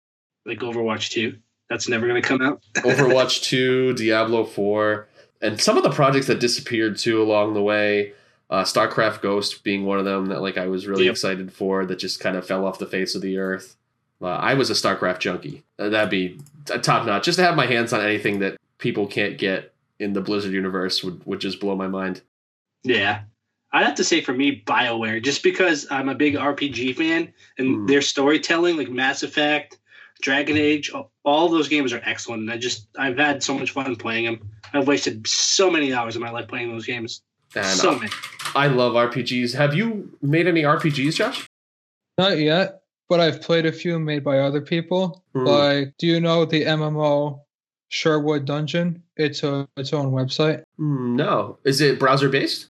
Like 0.45 0.59
Overwatch 0.59 1.11
2. 1.11 1.37
That's 1.71 1.89
never 1.89 2.07
going 2.07 2.21
to 2.21 2.29
come 2.29 2.43
out. 2.43 2.63
Overwatch 2.77 3.43
2, 3.45 3.95
Diablo 3.95 4.45
4, 4.45 5.09
and 5.41 5.61
some 5.61 5.79
of 5.79 5.83
the 5.83 5.91
projects 5.91 6.27
that 6.27 6.41
disappeared 6.41 6.99
too 6.99 7.23
along 7.23 7.55
the 7.55 7.63
way. 7.63 8.13
Uh, 8.51 8.65
StarCraft 8.65 9.23
Ghost 9.23 9.65
being 9.65 9.87
one 9.87 9.99
of 9.99 10.05
them 10.05 10.27
that 10.27 10.43
like 10.43 10.59
I 10.59 10.67
was 10.67 10.87
really 10.87 11.07
yep. 11.07 11.13
excited 11.13 11.51
for 11.51 11.87
that 11.87 11.99
just 11.99 12.21
kind 12.21 12.37
of 12.37 12.47
fell 12.47 12.67
off 12.67 12.79
the 12.79 12.85
face 12.85 13.15
of 13.15 13.23
the 13.23 13.39
earth. 13.39 13.77
Uh, 14.21 14.27
I 14.27 14.53
was 14.55 14.69
a 14.69 14.75
StarCraft 14.75 15.21
junkie. 15.21 15.63
Uh, 15.79 15.89
that'd 15.89 16.11
be 16.11 16.39
top 16.67 17.07
notch. 17.07 17.25
Just 17.25 17.39
to 17.39 17.45
have 17.45 17.57
my 17.57 17.65
hands 17.65 17.95
on 17.95 18.03
anything 18.03 18.41
that 18.41 18.59
people 18.77 19.07
can't 19.07 19.39
get 19.39 19.73
in 19.99 20.13
the 20.13 20.21
Blizzard 20.21 20.53
universe 20.53 21.03
would, 21.03 21.25
would 21.25 21.41
just 21.41 21.61
blow 21.61 21.75
my 21.75 21.89
mind. 21.89 22.21
Yeah. 22.85 23.23
I'd 23.73 23.87
have 23.87 23.95
to 23.97 24.05
say 24.05 24.21
for 24.21 24.35
me, 24.35 24.63
BioWare, 24.67 25.23
just 25.23 25.43
because 25.43 25.87
I'm 25.91 26.09
a 26.09 26.15
big 26.15 26.35
RPG 26.35 26.97
fan 26.97 27.33
and 27.59 27.69
mm. 27.69 27.89
their 27.89 28.03
storytelling, 28.03 28.77
like 28.77 28.91
Mass 28.91 29.23
Effect, 29.23 29.79
Dragon 30.21 30.59
Age, 30.59 30.93
all 31.25 31.49
those 31.49 31.69
games 31.69 31.93
are 31.93 32.03
excellent. 32.05 32.43
And 32.43 32.51
I 32.51 32.59
just, 32.59 32.89
I've 32.99 33.17
had 33.17 33.43
so 33.43 33.59
much 33.59 33.71
fun 33.71 33.97
playing 33.97 34.27
them. 34.27 34.51
I've 34.75 34.87
wasted 34.87 35.27
so 35.27 35.71
many 35.71 35.93
hours 35.93 36.17
of 36.17 36.23
my 36.23 36.31
life 36.31 36.49
playing 36.49 36.71
those 36.71 36.87
games. 36.87 37.23
And 37.55 37.67
so 37.67 37.99
many. 37.99 38.11
I 38.55 38.67
love 38.67 38.93
RPGs. 38.93 39.55
Have 39.55 39.75
you 39.75 40.11
made 40.21 40.47
any 40.47 40.63
RPGs, 40.63 41.15
Josh? 41.15 41.47
Not 42.19 42.39
yet, 42.39 42.83
but 43.09 43.21
I've 43.21 43.43
played 43.43 43.67
a 43.67 43.73
few 43.73 43.99
made 43.99 44.25
by 44.25 44.39
other 44.39 44.61
people. 44.61 45.25
Mm. 45.35 45.47
Like, 45.47 45.95
do 45.99 46.07
you 46.07 46.21
know 46.21 46.45
the 46.45 46.65
MMO 46.65 47.41
Sherwood 47.89 48.45
Dungeon? 48.45 49.03
It's 49.17 49.43
a 49.43 49.69
its 49.77 49.93
own 49.93 50.13
website. 50.13 50.63
Hmm, 50.77 51.17
no, 51.17 51.59
is 51.65 51.81
it 51.81 51.99
browser 51.99 52.29
based? 52.29 52.69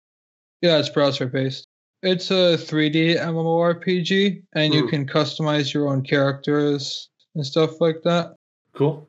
Yeah, 0.61 0.77
it's 0.77 0.89
browser 0.89 1.25
based. 1.25 1.65
It's 2.03 2.31
a 2.31 2.57
3D 2.57 3.19
MMORPG, 3.19 4.41
and 4.53 4.73
you 4.73 4.83
hmm. 4.83 4.89
can 4.89 5.07
customize 5.07 5.73
your 5.73 5.87
own 5.87 6.01
characters 6.01 7.09
and 7.35 7.45
stuff 7.45 7.79
like 7.79 8.01
that. 8.03 8.35
Cool. 8.73 9.07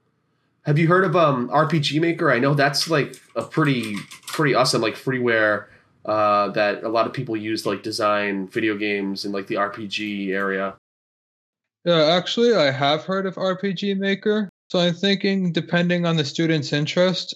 Have 0.65 0.79
you 0.79 0.87
heard 0.87 1.05
of 1.05 1.17
um 1.17 1.49
RPG 1.49 2.01
Maker? 2.01 2.31
I 2.31 2.39
know 2.39 2.55
that's 2.55 2.89
like 2.89 3.17
a 3.35 3.43
pretty 3.43 3.97
pretty 4.27 4.55
awesome 4.55 4.81
like 4.81 4.95
freeware 4.95 5.67
uh, 6.05 6.49
that 6.51 6.85
a 6.85 6.89
lot 6.89 7.07
of 7.07 7.13
people 7.13 7.37
use 7.37 7.63
to 7.63 7.71
like 7.71 7.83
design 7.83 8.49
video 8.49 8.77
games 8.77 9.25
in 9.25 9.33
like 9.33 9.47
the 9.47 9.57
RPG 9.57 10.31
area. 10.31 10.77
Yeah, 11.85 12.05
actually, 12.05 12.55
I 12.55 12.71
have 12.71 13.05
heard 13.05 13.27
of 13.27 13.35
RPG 13.35 13.99
Maker. 13.99 14.49
So 14.71 14.79
I'm 14.79 14.95
thinking, 14.95 15.53
depending 15.53 16.07
on 16.07 16.17
the 16.17 16.25
student's 16.25 16.73
interest, 16.73 17.35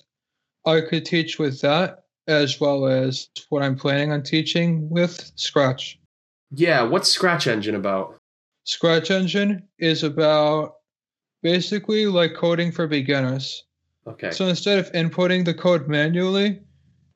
I 0.64 0.80
could 0.80 1.04
teach 1.04 1.38
with 1.38 1.60
that 1.60 2.04
as 2.26 2.60
well 2.60 2.86
as 2.86 3.28
what 3.48 3.62
I'm 3.62 3.76
planning 3.76 4.12
on 4.12 4.22
teaching 4.22 4.88
with 4.88 5.32
Scratch. 5.36 5.98
Yeah, 6.50 6.82
what's 6.82 7.08
Scratch 7.08 7.46
Engine 7.46 7.74
about? 7.74 8.16
Scratch 8.64 9.10
Engine 9.10 9.62
is 9.78 10.02
about 10.02 10.76
basically 11.42 12.06
like 12.06 12.34
coding 12.34 12.72
for 12.72 12.86
beginners. 12.86 13.64
Okay. 14.06 14.30
So 14.30 14.46
instead 14.46 14.78
of 14.78 14.90
inputting 14.92 15.44
the 15.44 15.54
code 15.54 15.88
manually, 15.88 16.62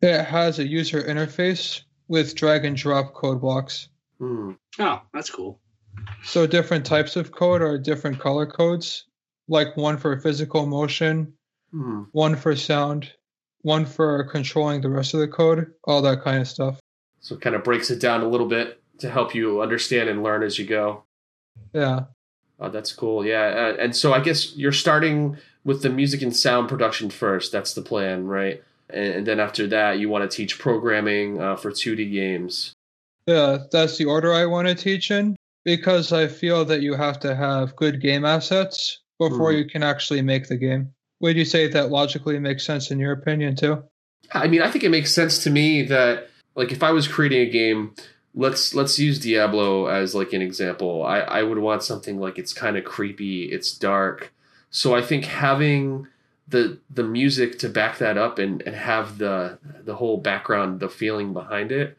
it 0.01 0.25
has 0.25 0.59
a 0.59 0.67
user 0.67 1.03
interface 1.03 1.83
with 2.09 2.35
drag 2.35 2.65
and 2.65 2.77
drop 2.77 3.15
code 3.15 3.41
blocks. 3.41 3.89
Hmm. 4.19 4.53
Oh, 4.79 5.03
that's 5.13 5.31
cool. 5.31 5.61
So 6.25 6.47
different 6.47 6.85
types 6.85 7.17
of 7.17 7.33
code 7.33 7.63
are 7.63 7.79
different 7.79 8.19
color 8.19 8.47
codes, 8.47 9.07
like 9.49 9.77
one 9.77 9.97
for 9.97 10.19
physical 10.21 10.67
motion, 10.67 11.33
hmm. 11.71 12.03
one 12.13 12.37
for 12.37 12.57
sound, 12.57 13.13
one 13.63 13.85
for 13.85 14.25
controlling 14.25 14.81
the 14.81 14.91
rest 14.91 15.15
of 15.15 15.21
the 15.21 15.29
code, 15.29 15.73
all 15.85 16.03
that 16.03 16.23
kind 16.23 16.41
of 16.41 16.49
stuff. 16.49 16.81
So 17.21 17.35
it 17.35 17.41
kind 17.41 17.55
of 17.55 17.65
breaks 17.65 17.91
it 17.91 18.01
down 18.01 18.23
a 18.23 18.29
little 18.29 18.49
bit 18.49 18.83
to 18.99 19.11
help 19.11 19.35
you 19.35 19.61
understand 19.61 20.09
and 20.09 20.23
learn 20.23 20.43
as 20.43 20.59
you 20.59 20.67
go. 20.67 21.05
Yeah. 21.73 22.05
Oh, 22.59 22.69
that's 22.69 22.93
cool. 22.93 23.25
Yeah. 23.25 23.43
Uh, 23.43 23.77
and 23.79 23.95
so 23.95 24.13
I 24.13 24.21
guess 24.21 24.57
you're 24.57 24.73
starting 24.73 25.37
with 25.65 25.83
the 25.83 25.91
music 25.91 26.23
and 26.23 26.35
sound 26.35 26.69
production 26.69 27.11
first. 27.11 27.53
That's 27.53 27.75
the 27.75 27.83
plan, 27.83 28.27
right? 28.27 28.63
And, 28.89 29.15
and 29.15 29.27
then 29.27 29.41
after 29.41 29.67
that, 29.69 29.99
you 29.99 30.09
want 30.09 30.31
to 30.31 30.35
teach 30.35 30.59
programming 30.59 31.41
uh, 31.41 31.57
for 31.57 31.71
2D 31.71 32.13
games. 32.13 32.73
Yeah, 33.27 33.59
that's 33.71 33.99
the 33.99 34.07
order 34.07 34.33
I 34.33 34.47
want 34.47 34.69
to 34.69 34.75
teach 34.75 35.11
in 35.11 35.37
because 35.65 36.13
I 36.13 36.27
feel 36.27 36.65
that 36.65 36.81
you 36.81 36.95
have 36.95 37.21
to 37.21 37.35
have 37.35 37.77
good 37.77 38.01
game 38.01 38.25
assets 38.25 39.01
before 39.19 39.53
mm. 39.53 39.59
you 39.59 39.65
can 39.67 39.83
actually 39.83 40.23
make 40.23 40.49
the 40.49 40.57
game. 40.57 40.93
Would 41.21 41.37
you 41.37 41.45
say 41.45 41.69
that 41.69 41.91
logically 41.91 42.39
makes 42.39 42.65
sense 42.65 42.91
in 42.91 42.99
your 42.99 43.13
opinion 43.13 43.57
too? 43.57 43.83
I 44.33 44.49
mean, 44.49 44.63
I 44.63 44.71
think 44.71 44.85
it 44.85 44.91
makes 44.91 45.13
sense 45.13 45.43
to 45.45 45.51
me 45.51 45.83
that 45.85 46.29
like 46.55 46.73
if 46.73 46.83
I 46.83 46.93
was 46.93 47.09
creating 47.09 47.41
a 47.49 47.51
game, 47.51 47.95
let's 48.35 48.75
let's 48.75 48.99
use 48.99 49.19
Diablo 49.19 49.87
as 49.87 50.15
like 50.15 50.33
an 50.33 50.43
example. 50.43 51.05
I 51.05 51.21
I 51.21 51.43
would 51.43 51.59
want 51.59 51.83
something 51.83 52.19
like 52.19 52.39
it's 52.39 52.53
kind 52.53 52.77
of 52.77 52.85
creepy, 52.85 53.45
it's 53.45 53.77
dark. 53.77 54.33
So 54.71 54.95
I 54.95 55.03
think 55.03 55.25
having 55.25 56.07
the 56.49 56.79
the 56.89 57.05
music 57.05 57.59
to 57.61 57.69
back 57.69 57.99
that 57.99 58.17
up 58.17 58.39
and 58.39 58.63
and 58.63 58.75
have 58.75 59.19
the 59.19 59.59
the 59.85 59.97
whole 59.97 60.19
background, 60.19 60.81
the 60.81 60.89
feeling 60.89 61.33
behind 61.33 61.73
it 61.73 61.97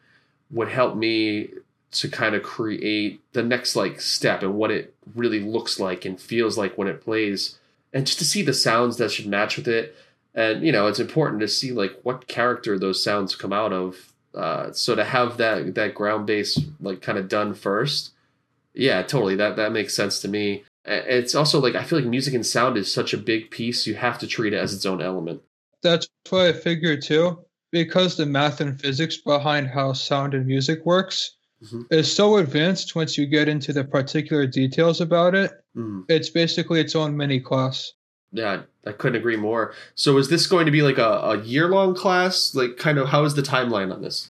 would 0.50 0.68
help 0.68 0.96
me 0.96 1.50
to 1.92 2.08
kind 2.08 2.34
of 2.34 2.42
create 2.42 3.20
the 3.34 3.42
next 3.42 3.76
like 3.76 4.00
step 4.00 4.42
and 4.42 4.54
what 4.54 4.70
it 4.70 4.94
really 5.14 5.40
looks 5.40 5.78
like 5.78 6.04
and 6.04 6.20
feels 6.20 6.56
like 6.56 6.76
when 6.78 6.88
it 6.88 7.02
plays 7.02 7.58
and 7.92 8.06
just 8.06 8.18
to 8.18 8.24
see 8.24 8.42
the 8.42 8.54
sounds 8.54 8.96
that 8.96 9.10
should 9.10 9.26
match 9.26 9.56
with 9.56 9.68
it. 9.68 9.94
And 10.34 10.64
you 10.64 10.72
know 10.72 10.86
it's 10.86 10.98
important 10.98 11.40
to 11.40 11.48
see 11.48 11.72
like 11.72 11.98
what 12.04 12.26
character 12.26 12.78
those 12.78 13.04
sounds 13.04 13.36
come 13.36 13.52
out 13.52 13.72
of 13.72 14.12
uh, 14.34 14.72
so 14.72 14.94
to 14.94 15.04
have 15.04 15.36
that 15.36 15.74
that 15.74 15.94
ground 15.94 16.26
base 16.26 16.58
like 16.80 17.02
kind 17.02 17.18
of 17.18 17.28
done 17.28 17.52
first 17.52 18.12
yeah 18.72 19.02
totally 19.02 19.36
that 19.36 19.56
that 19.56 19.72
makes 19.72 19.94
sense 19.94 20.20
to 20.20 20.28
me. 20.28 20.64
It's 20.84 21.34
also 21.34 21.60
like 21.60 21.74
i 21.74 21.84
feel 21.84 21.98
like 22.00 22.08
music 22.08 22.34
and 22.34 22.44
sound 22.46 22.76
is 22.76 22.92
such 22.92 23.12
a 23.12 23.18
big 23.18 23.50
piece 23.50 23.86
you 23.86 23.94
have 23.94 24.18
to 24.20 24.26
treat 24.26 24.54
it 24.54 24.56
as 24.56 24.72
its 24.72 24.86
own 24.86 25.02
element. 25.02 25.42
That's 25.82 26.08
what 26.30 26.46
i 26.46 26.52
figured 26.54 27.02
too 27.02 27.44
because 27.70 28.16
the 28.16 28.24
math 28.24 28.60
and 28.62 28.80
physics 28.80 29.18
behind 29.18 29.66
how 29.66 29.92
sound 29.92 30.32
and 30.32 30.46
music 30.46 30.84
works 30.86 31.36
mm-hmm. 31.62 31.82
is 31.90 32.12
so 32.12 32.36
advanced 32.36 32.94
once 32.94 33.16
you 33.16 33.26
get 33.26 33.48
into 33.48 33.72
the 33.72 33.84
particular 33.84 34.46
details 34.46 35.00
about 35.00 35.34
it. 35.34 35.52
Mm. 35.76 36.04
It's 36.08 36.30
basically 36.30 36.80
its 36.80 36.94
own 36.94 37.16
mini 37.16 37.40
class. 37.40 37.92
Yeah, 38.32 38.62
I 38.86 38.92
couldn't 38.92 39.18
agree 39.18 39.36
more. 39.36 39.74
So 39.94 40.16
is 40.18 40.28
this 40.28 40.46
going 40.46 40.66
to 40.66 40.72
be 40.72 40.82
like 40.82 40.98
a, 40.98 41.20
a 41.20 41.42
year 41.42 41.68
long 41.68 41.94
class? 41.94 42.54
Like 42.54 42.76
kind 42.76 42.98
of 42.98 43.08
how 43.08 43.24
is 43.24 43.34
the 43.34 43.42
timeline 43.42 43.92
on 43.92 44.02
this? 44.02 44.30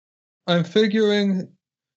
I'm 0.46 0.64
figuring 0.64 1.48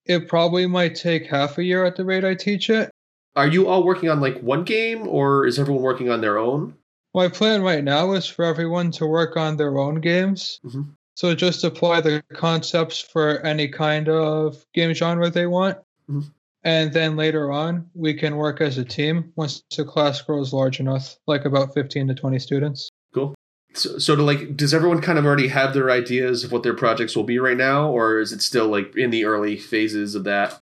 it 0.06 0.28
probably 0.28 0.66
might 0.66 0.94
take 0.94 1.26
half 1.26 1.58
a 1.58 1.64
year 1.64 1.84
at 1.84 1.96
the 1.96 2.04
rate 2.04 2.24
I 2.24 2.34
teach 2.34 2.70
it. 2.70 2.90
Are 3.36 3.46
you 3.46 3.68
all 3.68 3.84
working 3.84 4.08
on 4.08 4.20
like 4.20 4.40
one 4.40 4.64
game 4.64 5.06
or 5.06 5.46
is 5.46 5.58
everyone 5.58 5.82
working 5.82 6.10
on 6.10 6.20
their 6.20 6.38
own? 6.38 6.74
My 7.14 7.28
plan 7.28 7.62
right 7.62 7.84
now 7.84 8.12
is 8.12 8.26
for 8.26 8.44
everyone 8.44 8.90
to 8.92 9.06
work 9.06 9.36
on 9.36 9.56
their 9.56 9.78
own 9.78 10.00
games. 10.00 10.60
Mm-hmm. 10.64 10.82
So 11.18 11.34
just 11.34 11.64
apply 11.64 12.00
the 12.00 12.22
concepts 12.32 13.00
for 13.00 13.40
any 13.40 13.66
kind 13.66 14.08
of 14.08 14.64
game 14.72 14.94
genre 14.94 15.28
they 15.28 15.48
want. 15.48 15.76
Mm-hmm. 16.08 16.28
And 16.62 16.92
then 16.92 17.16
later 17.16 17.50
on, 17.50 17.90
we 17.92 18.14
can 18.14 18.36
work 18.36 18.60
as 18.60 18.78
a 18.78 18.84
team 18.84 19.32
once 19.34 19.64
the 19.76 19.84
class 19.84 20.22
grows 20.22 20.52
large 20.52 20.78
enough, 20.78 21.16
like 21.26 21.44
about 21.44 21.74
15 21.74 22.06
to 22.06 22.14
20 22.14 22.38
students. 22.38 22.88
Cool. 23.12 23.34
So, 23.74 23.98
so 23.98 24.14
to 24.14 24.22
like, 24.22 24.56
does 24.56 24.72
everyone 24.72 25.02
kind 25.02 25.18
of 25.18 25.26
already 25.26 25.48
have 25.48 25.74
their 25.74 25.90
ideas 25.90 26.44
of 26.44 26.52
what 26.52 26.62
their 26.62 26.74
projects 26.74 27.16
will 27.16 27.24
be 27.24 27.40
right 27.40 27.56
now, 27.56 27.90
or 27.90 28.20
is 28.20 28.30
it 28.32 28.40
still 28.40 28.68
like 28.68 28.94
in 28.94 29.10
the 29.10 29.24
early 29.24 29.56
phases 29.56 30.14
of 30.14 30.22
that? 30.22 30.60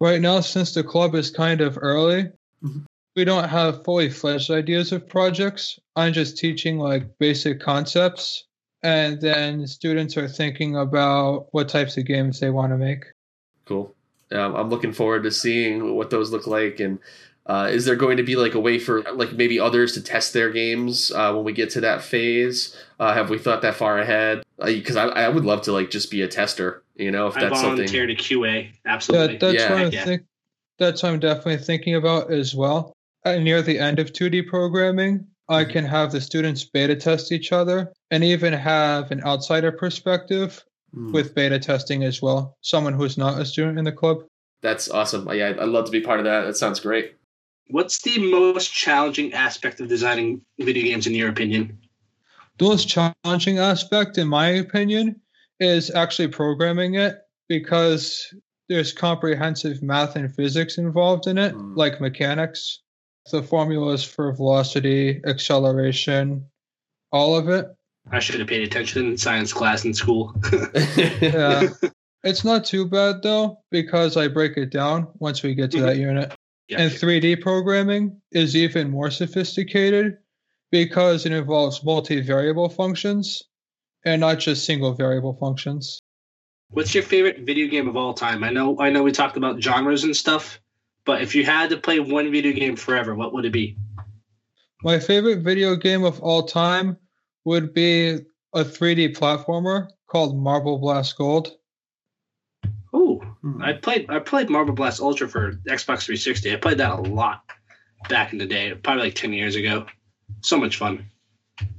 Right 0.00 0.20
now, 0.20 0.38
since 0.38 0.74
the 0.74 0.84
club 0.84 1.16
is 1.16 1.28
kind 1.28 1.60
of 1.60 1.76
early, 1.76 2.30
mm-hmm. 2.62 2.82
we 3.16 3.24
don't 3.24 3.48
have 3.48 3.82
fully 3.82 4.10
fledged 4.10 4.52
ideas 4.52 4.92
of 4.92 5.08
projects. 5.08 5.76
I'm 5.96 6.12
just 6.12 6.38
teaching 6.38 6.78
like 6.78 7.18
basic 7.18 7.58
concepts, 7.58 8.44
and 8.82 9.20
then 9.20 9.66
students 9.66 10.16
are 10.16 10.28
thinking 10.28 10.76
about 10.76 11.48
what 11.52 11.68
types 11.68 11.96
of 11.96 12.06
games 12.06 12.40
they 12.40 12.50
want 12.50 12.72
to 12.72 12.76
make. 12.76 13.04
Cool. 13.64 13.94
Um, 14.30 14.54
I'm 14.54 14.70
looking 14.70 14.92
forward 14.92 15.22
to 15.24 15.30
seeing 15.30 15.94
what 15.94 16.10
those 16.10 16.30
look 16.30 16.46
like 16.46 16.80
and 16.80 16.98
uh, 17.46 17.66
is 17.70 17.86
there 17.86 17.96
going 17.96 18.18
to 18.18 18.22
be 18.22 18.36
like 18.36 18.54
a 18.54 18.60
way 18.60 18.78
for 18.78 19.02
like 19.14 19.32
maybe 19.32 19.58
others 19.58 19.92
to 19.94 20.02
test 20.02 20.34
their 20.34 20.50
games 20.50 21.10
uh, 21.12 21.32
when 21.32 21.44
we 21.44 21.52
get 21.54 21.70
to 21.70 21.80
that 21.80 22.02
phase? 22.02 22.76
Uh, 23.00 23.14
have 23.14 23.30
we 23.30 23.38
thought 23.38 23.62
that 23.62 23.74
far 23.74 23.98
ahead? 23.98 24.42
Because 24.62 24.96
I, 24.96 25.06
I 25.06 25.28
would 25.30 25.46
love 25.46 25.62
to 25.62 25.72
like 25.72 25.88
just 25.90 26.10
be 26.10 26.20
a 26.20 26.28
tester. 26.28 26.82
You 26.96 27.10
know, 27.10 27.26
if 27.26 27.36
I 27.38 27.40
that's 27.40 27.60
something. 27.60 27.86
volunteer 27.86 28.06
to 28.06 28.14
QA. 28.14 28.70
Absolutely. 28.84 29.34
Yeah, 29.34 29.38
that's 29.40 29.54
Yeah. 29.54 29.70
what 29.70 29.80
I 29.80 29.88
Yeah. 29.88 30.04
think. 30.04 30.22
That's 30.78 31.02
what 31.02 31.12
I'm 31.12 31.20
definitely 31.20 31.56
thinking 31.56 31.94
about 31.94 32.30
as 32.30 32.54
well. 32.54 32.92
Uh, 33.24 33.36
near 33.36 33.62
the 33.62 33.78
end 33.78 33.98
of 33.98 34.12
2D 34.12 34.42
programming, 34.42 35.26
I 35.48 35.64
Mhm. 35.64 35.70
can 35.70 35.84
have 35.86 36.12
the 36.12 36.20
students 36.20 36.64
beta 36.64 36.94
test 36.94 37.32
each 37.32 37.52
other 37.52 37.92
and 38.10 38.22
even 38.22 38.52
have 38.52 39.10
an 39.10 39.22
outsider 39.24 39.72
perspective 39.72 40.62
Hmm, 40.94 41.12
with 41.12 41.34
beta 41.34 41.58
testing 41.58 42.04
as 42.04 42.22
well. 42.22 42.56
Someone 42.62 42.94
who's 42.94 43.18
not 43.18 43.38
a 43.40 43.44
student 43.44 43.78
in 43.78 43.84
the 43.84 43.92
club. 43.92 44.24
that's 44.60 44.90
awesome. 44.90 45.28
Yeah, 45.32 45.50
I'd 45.60 45.68
love 45.68 45.84
to 45.84 45.92
be 45.92 46.00
part 46.00 46.18
of 46.18 46.24
that. 46.24 46.42
That 46.46 46.56
sounds 46.56 46.80
great. 46.80 47.14
What's 47.68 48.02
the 48.02 48.18
most 48.18 48.72
challenging 48.72 49.32
aspect 49.34 49.78
of 49.80 49.86
designing 49.88 50.40
video 50.58 50.82
games, 50.82 51.06
in 51.06 51.14
your 51.14 51.28
opinion? 51.28 51.78
The 52.58 52.64
most 52.64 52.88
challenging 52.88 53.58
aspect, 53.58 54.18
in 54.18 54.26
my 54.26 54.48
opinion, 54.48 55.20
is 55.60 55.90
actually 55.94 56.28
programming 56.28 56.94
it 56.94 57.18
because 57.48 58.34
there's 58.68 58.92
comprehensive 58.92 59.80
math 59.82 60.16
and 60.16 60.34
physics 60.34 60.76
involved 60.78 61.26
in 61.28 61.38
it, 61.38 61.54
Mm. 61.54 61.76
like 61.76 62.00
mechanics, 62.00 62.80
the 63.30 63.42
formulas 63.42 64.04
for 64.04 64.32
velocity, 64.32 65.20
acceleration, 65.26 66.44
all 67.12 67.36
of 67.36 67.48
it. 67.48 67.66
I 68.10 68.20
should 68.20 68.38
have 68.40 68.48
paid 68.48 68.62
attention 68.62 69.06
in 69.06 69.18
science 69.18 69.52
class 69.52 69.84
in 69.84 69.94
school. 69.94 70.34
Yeah. 71.20 71.68
it's 72.24 72.44
not 72.44 72.64
too 72.64 72.86
bad 72.86 73.22
though, 73.22 73.60
because 73.70 74.16
I 74.16 74.28
break 74.28 74.56
it 74.56 74.70
down 74.70 75.08
once 75.18 75.42
we 75.42 75.54
get 75.54 75.70
to 75.72 75.80
that 75.82 75.96
mhm. 75.96 76.00
unit. 76.00 76.34
Yeah. 76.68 76.82
And 76.82 76.92
3D 76.92 77.40
programming 77.40 78.20
is 78.32 78.54
even 78.54 78.90
more 78.90 79.10
sophisticated 79.10 80.18
because 80.70 81.24
it 81.24 81.32
involves 81.32 81.80
multivariable 81.80 82.72
functions 82.74 83.42
and 84.04 84.20
not 84.20 84.38
just 84.38 84.64
single 84.64 84.92
variable 84.92 85.34
functions. 85.34 85.98
What's 86.70 86.94
your 86.94 87.02
favorite 87.02 87.40
video 87.40 87.68
game 87.68 87.88
of 87.88 87.96
all 87.96 88.12
time? 88.12 88.44
I 88.44 88.50
know 88.50 88.78
I 88.78 88.90
know 88.90 89.02
we 89.02 89.12
talked 89.12 89.38
about 89.38 89.62
genres 89.62 90.04
and 90.04 90.14
stuff, 90.14 90.60
but 91.08 91.22
if 91.22 91.34
you 91.34 91.42
had 91.42 91.70
to 91.70 91.78
play 91.78 91.98
one 92.00 92.30
video 92.30 92.52
game 92.52 92.76
forever, 92.76 93.14
what 93.14 93.32
would 93.32 93.46
it 93.46 93.52
be? 93.52 93.74
My 94.84 94.98
favorite 94.98 95.38
video 95.40 95.74
game 95.74 96.04
of 96.04 96.20
all 96.20 96.42
time 96.42 96.98
would 97.46 97.72
be 97.72 98.18
a 98.52 98.62
3D 98.62 99.16
platformer 99.16 99.88
called 100.06 100.36
Marble 100.38 100.78
Blast 100.78 101.16
Gold. 101.16 101.56
Oh, 102.92 103.22
Hmm. 103.40 103.62
I 103.62 103.72
played 103.72 104.10
I 104.10 104.18
played 104.18 104.50
Marble 104.50 104.74
Blast 104.74 105.00
Ultra 105.00 105.28
for 105.28 105.52
Xbox 105.66 106.04
360. 106.04 106.52
I 106.52 106.56
played 106.56 106.76
that 106.78 106.98
a 106.98 107.00
lot 107.00 107.40
back 108.10 108.32
in 108.32 108.38
the 108.38 108.46
day, 108.46 108.74
probably 108.74 109.04
like 109.04 109.14
10 109.14 109.32
years 109.32 109.56
ago. 109.56 109.86
So 110.42 110.58
much 110.58 110.76
fun. 110.76 111.06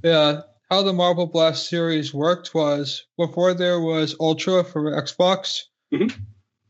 Yeah, 0.03 0.41
how 0.71 0.81
the 0.81 0.93
Marble 0.93 1.27
Blast 1.27 1.69
series 1.69 2.15
worked 2.15 2.55
was 2.55 3.05
before 3.15 3.53
there 3.53 3.79
was 3.79 4.15
Ultra 4.19 4.63
for 4.63 4.91
Xbox, 4.99 5.65
Mhm. 5.93 6.15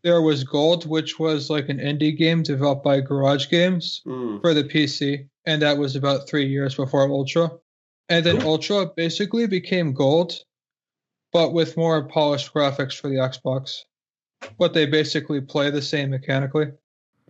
There 0.03 0.21
was 0.21 0.43
Gold, 0.43 0.85
which 0.87 1.19
was 1.19 1.49
like 1.49 1.69
an 1.69 1.77
indie 1.79 2.15
game 2.17 2.43
developed 2.43 2.83
by 2.83 3.01
Garage 3.01 3.49
Games 3.49 4.01
Hmm. 4.05 4.39
for 4.39 4.53
the 4.53 4.63
PC, 4.63 5.27
and 5.45 5.61
that 5.61 5.77
was 5.77 5.95
about 5.95 6.27
three 6.29 6.47
years 6.47 6.75
before 6.75 7.09
Ultra. 7.09 7.51
And 8.09 8.25
then 8.25 8.39
Cool. 8.41 8.51
Ultra 8.51 8.85
basically 8.95 9.45
became 9.47 9.93
Gold, 9.93 10.33
but 11.31 11.53
with 11.53 11.77
more 11.77 12.03
polished 12.07 12.53
graphics 12.53 12.99
for 12.99 13.09
the 13.09 13.15
Xbox. 13.17 13.83
But 14.57 14.73
they 14.73 14.85
basically 14.85 15.41
play 15.41 15.69
the 15.69 15.81
same 15.81 16.09
mechanically. 16.11 16.71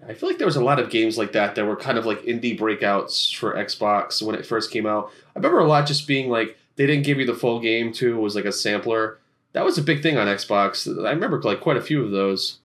I 0.08 0.14
feel 0.14 0.30
like 0.30 0.38
there 0.38 0.48
was 0.48 0.56
a 0.56 0.64
lot 0.64 0.80
of 0.80 0.90
games 0.90 1.18
like 1.18 1.34
that 1.34 1.56
that 1.56 1.66
were 1.66 1.76
kind 1.76 1.98
of 1.98 2.06
like 2.06 2.22
indie 2.22 2.58
breakouts 2.58 3.36
for 3.36 3.54
Xbox 3.56 4.22
when 4.22 4.36
it 4.36 4.46
first 4.46 4.72
came 4.72 4.86
out. 4.86 5.12
I 5.36 5.40
remember 5.40 5.60
a 5.60 5.68
lot 5.68 5.88
just 5.88 6.08
being 6.08 6.30
like 6.30 6.58
they 6.78 6.86
didn't 6.86 7.04
give 7.04 7.18
you 7.20 7.26
the 7.26 7.34
full 7.34 7.60
game 7.60 7.92
too. 7.92 8.18
It 8.18 8.22
was 8.22 8.36
like 8.36 8.46
a 8.46 8.52
sampler. 8.54 9.18
That 9.52 9.66
was 9.66 9.78
a 9.78 9.82
big 9.82 10.02
thing 10.02 10.16
on 10.18 10.28
Xbox. 10.28 10.88
I 11.06 11.10
remember 11.10 11.42
like 11.42 11.60
quite 11.60 11.76
a 11.76 11.82
few 11.82 12.06
of 12.06 12.12
those. 12.12 12.59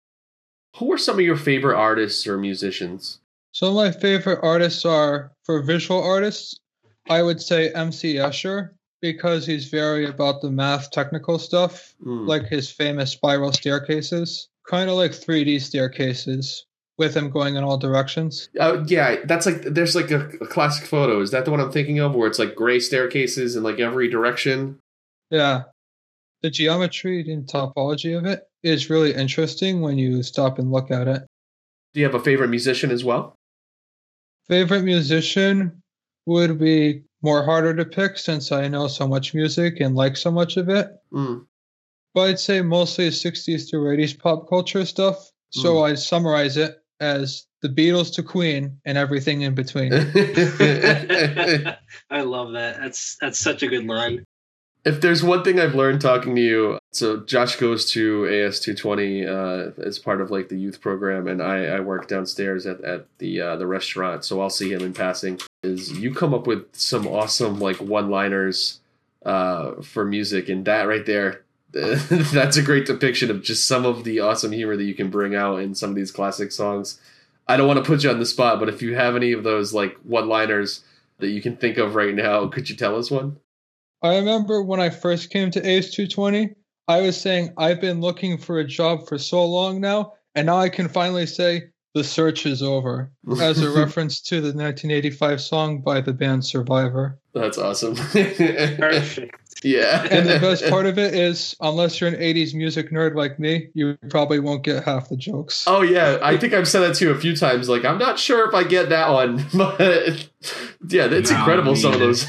Who 0.79 0.93
are 0.93 0.99
some 0.99 1.17
of 1.19 1.25
your 1.25 1.37
favorite 1.37 1.77
artists 1.77 2.27
or 2.27 2.37
musicians? 2.39 3.21
Some 3.53 3.69
of 3.71 3.75
my 3.77 3.93
favorite 3.93 4.41
artists 4.43 4.85
are 4.85 5.33
for 5.45 5.63
visual 5.63 6.03
artists, 6.03 6.59
I 7.09 7.23
would 7.23 7.41
say 7.41 7.71
MC 7.71 8.15
Escher 8.15 8.71
because 9.01 9.47
he's 9.47 9.69
very 9.69 10.07
about 10.07 10.41
the 10.41 10.51
math 10.51 10.91
technical 10.91 11.39
stuff, 11.39 11.95
Hmm. 12.03 12.27
like 12.27 12.47
his 12.47 12.71
famous 12.71 13.13
spiral 13.13 13.53
staircases, 13.53 14.49
kind 14.67 14.89
of 14.89 14.97
like 14.97 15.13
3D 15.13 15.61
staircases 15.61 16.65
with 16.97 17.15
him 17.15 17.29
going 17.31 17.57
in 17.57 17.63
all 17.65 17.77
directions. 17.77 18.49
Uh, 18.59 18.83
yeah, 18.87 19.17
that's 19.27 19.47
like 19.47 19.63
there's 19.63 19.95
like 19.95 20.11
a, 20.11 20.29
a 20.41 20.47
classic 20.47 20.87
photo. 20.87 21.21
Is 21.21 21.31
that 21.33 21.45
the 21.45 21.51
one 21.51 21.61
I'm 21.61 21.71
thinking 21.73 21.99
of, 22.01 22.15
where 22.15 22.27
it's 22.27 22.39
like 22.39 22.55
gray 22.55 22.81
staircases 22.81 23.57
in 23.57 23.63
like 23.63 23.79
every 23.79 24.09
direction? 24.09 24.79
Yeah. 25.31 25.65
The 26.45 26.51
geometry 26.51 27.33
and 27.33 27.47
topology 27.47 28.19
of 28.19 28.27
it 28.27 28.43
is 28.63 28.91
really 28.91 29.15
interesting 29.15 29.81
when 29.81 29.97
you 29.97 30.23
stop 30.23 30.59
and 30.59 30.71
look 30.71 30.91
at 30.91 31.09
it. 31.09 31.23
Do 31.95 32.01
you 32.01 32.05
have 32.05 32.15
a 32.15 32.21
favorite 32.21 32.51
musician 32.51 32.91
as 32.91 33.03
well? 33.03 33.35
Favorite 34.47 34.83
musician 34.83 35.83
would 36.27 36.59
be 36.59 37.05
more 37.23 37.43
harder 37.43 37.75
to 37.75 37.87
pick 37.87 38.19
since 38.19 38.53
I 38.53 38.69
know 38.69 38.89
so 38.89 39.09
much 39.09 39.33
music 39.33 39.81
and 39.81 39.97
like 39.97 40.19
so 40.19 40.31
much 40.31 40.59
of 40.59 40.69
it. 40.69 40.89
Hmm. 41.11 41.39
But 42.13 42.29
I'd 42.29 42.39
say 42.39 42.61
mostly 42.61 43.09
60s 43.09 43.71
to 43.71 43.77
80s 43.77 44.19
pop 44.19 44.47
culture 44.47 44.85
stuff. 44.85 45.31
So 45.49 45.85
I'd 45.85 45.99
summarize 45.99 46.59
it 46.59 46.77
as 47.01 47.47
the 47.63 47.71
Beatles 47.71 48.13
to 48.17 48.23
Queen 48.23 48.79
and 48.85 48.99
everything 48.99 49.41
in 49.41 49.55
between. 49.55 49.93
I 49.95 50.11
love 52.21 52.53
that. 52.53 52.81
That's 52.81 53.17
that's 53.19 53.39
such 53.39 53.63
a 53.63 53.67
good 53.67 53.87
line. 53.87 54.27
If 54.85 55.01
there's 55.01 55.25
one 55.25 55.43
thing 55.43 55.59
I've 55.59 55.75
learned 55.75 56.03
talking 56.03 56.35
to 56.37 56.43
you, 56.43 56.79
so 56.93 57.21
Josh 57.21 57.57
goes 57.57 57.91
to 57.93 58.23
AS220 58.23 59.27
uh, 59.27 59.83
as 59.83 59.99
part 59.99 60.21
of 60.21 60.31
like 60.31 60.51
the 60.51 60.59
youth 60.59 60.83
program, 60.83 61.27
and 61.27 61.43
I, 61.43 61.65
I 61.65 61.81
work 61.81 62.07
downstairs 62.07 62.67
at, 62.67 62.83
at 62.83 63.07
the 63.19 63.41
uh, 63.41 63.57
the 63.57 63.67
restaurant, 63.67 64.25
so 64.25 64.43
I'll 64.43 64.51
see 64.51 64.73
him 64.73 64.83
in 64.83 64.93
passing. 64.93 65.41
Is 65.63 65.91
you 65.93 66.15
come 66.15 66.35
up 66.35 66.47
with 66.47 66.67
some 66.77 67.07
awesome 67.07 67.61
like 67.61 67.77
one-liners 67.79 68.81
uh, 69.25 69.81
for 69.81 70.05
music, 70.05 70.51
and 70.51 70.67
that 70.67 70.83
right 70.83 71.07
there, 71.07 71.45
that's 71.73 72.59
a 72.59 72.63
great 72.63 72.85
depiction 72.85 73.31
of 73.31 73.43
just 73.43 73.67
some 73.67 73.87
of 73.87 74.05
the 74.05 74.21
awesome 74.21 74.53
humor 74.53 74.77
that 74.77 74.85
you 74.85 74.95
can 74.95 75.09
bring 75.09 75.35
out 75.35 75.61
in 75.61 75.75
some 75.75 75.91
of 75.91 75.97
these 75.97 76.13
classic 76.13 76.53
songs. 76.53 77.01
I 77.49 77.57
don't 77.57 77.67
want 77.67 77.79
to 77.79 77.85
put 77.85 78.05
you 78.05 78.11
on 78.11 78.19
the 78.19 78.27
spot, 78.27 78.61
but 78.61 78.69
if 78.69 78.83
you 78.83 78.95
have 78.97 79.17
any 79.17 79.33
of 79.33 79.45
those 79.45 79.73
like 79.73 79.97
one-liners 80.03 80.85
that 81.19 81.29
you 81.29 81.41
can 81.41 81.57
think 81.57 81.79
of 81.79 81.95
right 81.95 82.15
now, 82.15 82.47
could 82.49 82.69
you 82.69 82.77
tell 82.77 82.97
us 82.97 83.11
one? 83.11 83.39
I 84.03 84.17
remember 84.17 84.63
when 84.63 84.81
I 84.81 84.91
first 84.91 85.31
came 85.31 85.51
to 85.53 85.61
AS220, 85.61 86.55
I 86.89 87.01
was 87.01 87.19
saying, 87.19 87.53
I've 87.57 87.81
been 87.81 88.01
looking 88.01 88.37
for 88.37 88.59
a 88.59 88.65
job 88.65 89.09
for 89.09 89.17
so 89.19 89.45
long 89.47 89.81
now, 89.81 90.13
and 90.35 90.47
now 90.47 90.59
I 90.59 90.69
can 90.69 90.89
finally 90.89 91.27
say, 91.27 91.65
the 91.95 92.05
search 92.05 92.45
is 92.45 92.61
over, 92.61 93.13
as 93.41 93.63
a 93.63 93.71
reference 93.79 94.21
to 94.23 94.41
the 94.41 94.49
1985 94.49 95.41
song 95.41 95.81
by 95.81 96.01
the 96.01 96.13
band 96.13 96.45
Survivor. 96.45 97.19
That's 97.33 97.57
awesome. 97.57 97.95
Perfect. 97.95 99.37
yeah. 99.65 100.07
And 100.11 100.29
the 100.29 100.41
best 100.41 100.69
part 100.69 100.87
of 100.87 100.99
it 100.99 101.15
is, 101.15 101.55
unless 101.61 102.01
you're 102.01 102.11
an 102.11 102.17
80s 102.17 102.53
music 102.53 102.91
nerd 102.91 103.15
like 103.15 103.39
me, 103.39 103.69
you 103.75 103.97
probably 104.11 104.41
won't 104.41 104.65
get 104.65 104.83
half 104.85 105.09
the 105.09 105.17
jokes. 105.17 105.65
Oh 105.69 105.83
yeah, 105.83 106.19
I 106.21 106.37
think 106.37 106.53
I've 106.53 106.67
said 106.69 106.81
that 106.81 106.97
to 106.97 107.07
you 107.07 107.11
a 107.13 107.19
few 107.19 107.37
times. 107.37 107.69
Like 107.69 107.85
I'm 107.85 107.99
not 107.99 108.19
sure 108.19 108.49
if 108.49 108.55
I 108.55 108.65
get 108.65 108.89
that 108.89 109.11
one, 109.11 109.47
but 109.55 110.29
yeah, 110.89 111.07
that's 111.07 111.31
No, 111.31 111.39
incredible. 111.39 111.73
me 111.75 111.79
Some 111.81 111.93
of 111.95 112.01
those. 112.01 112.27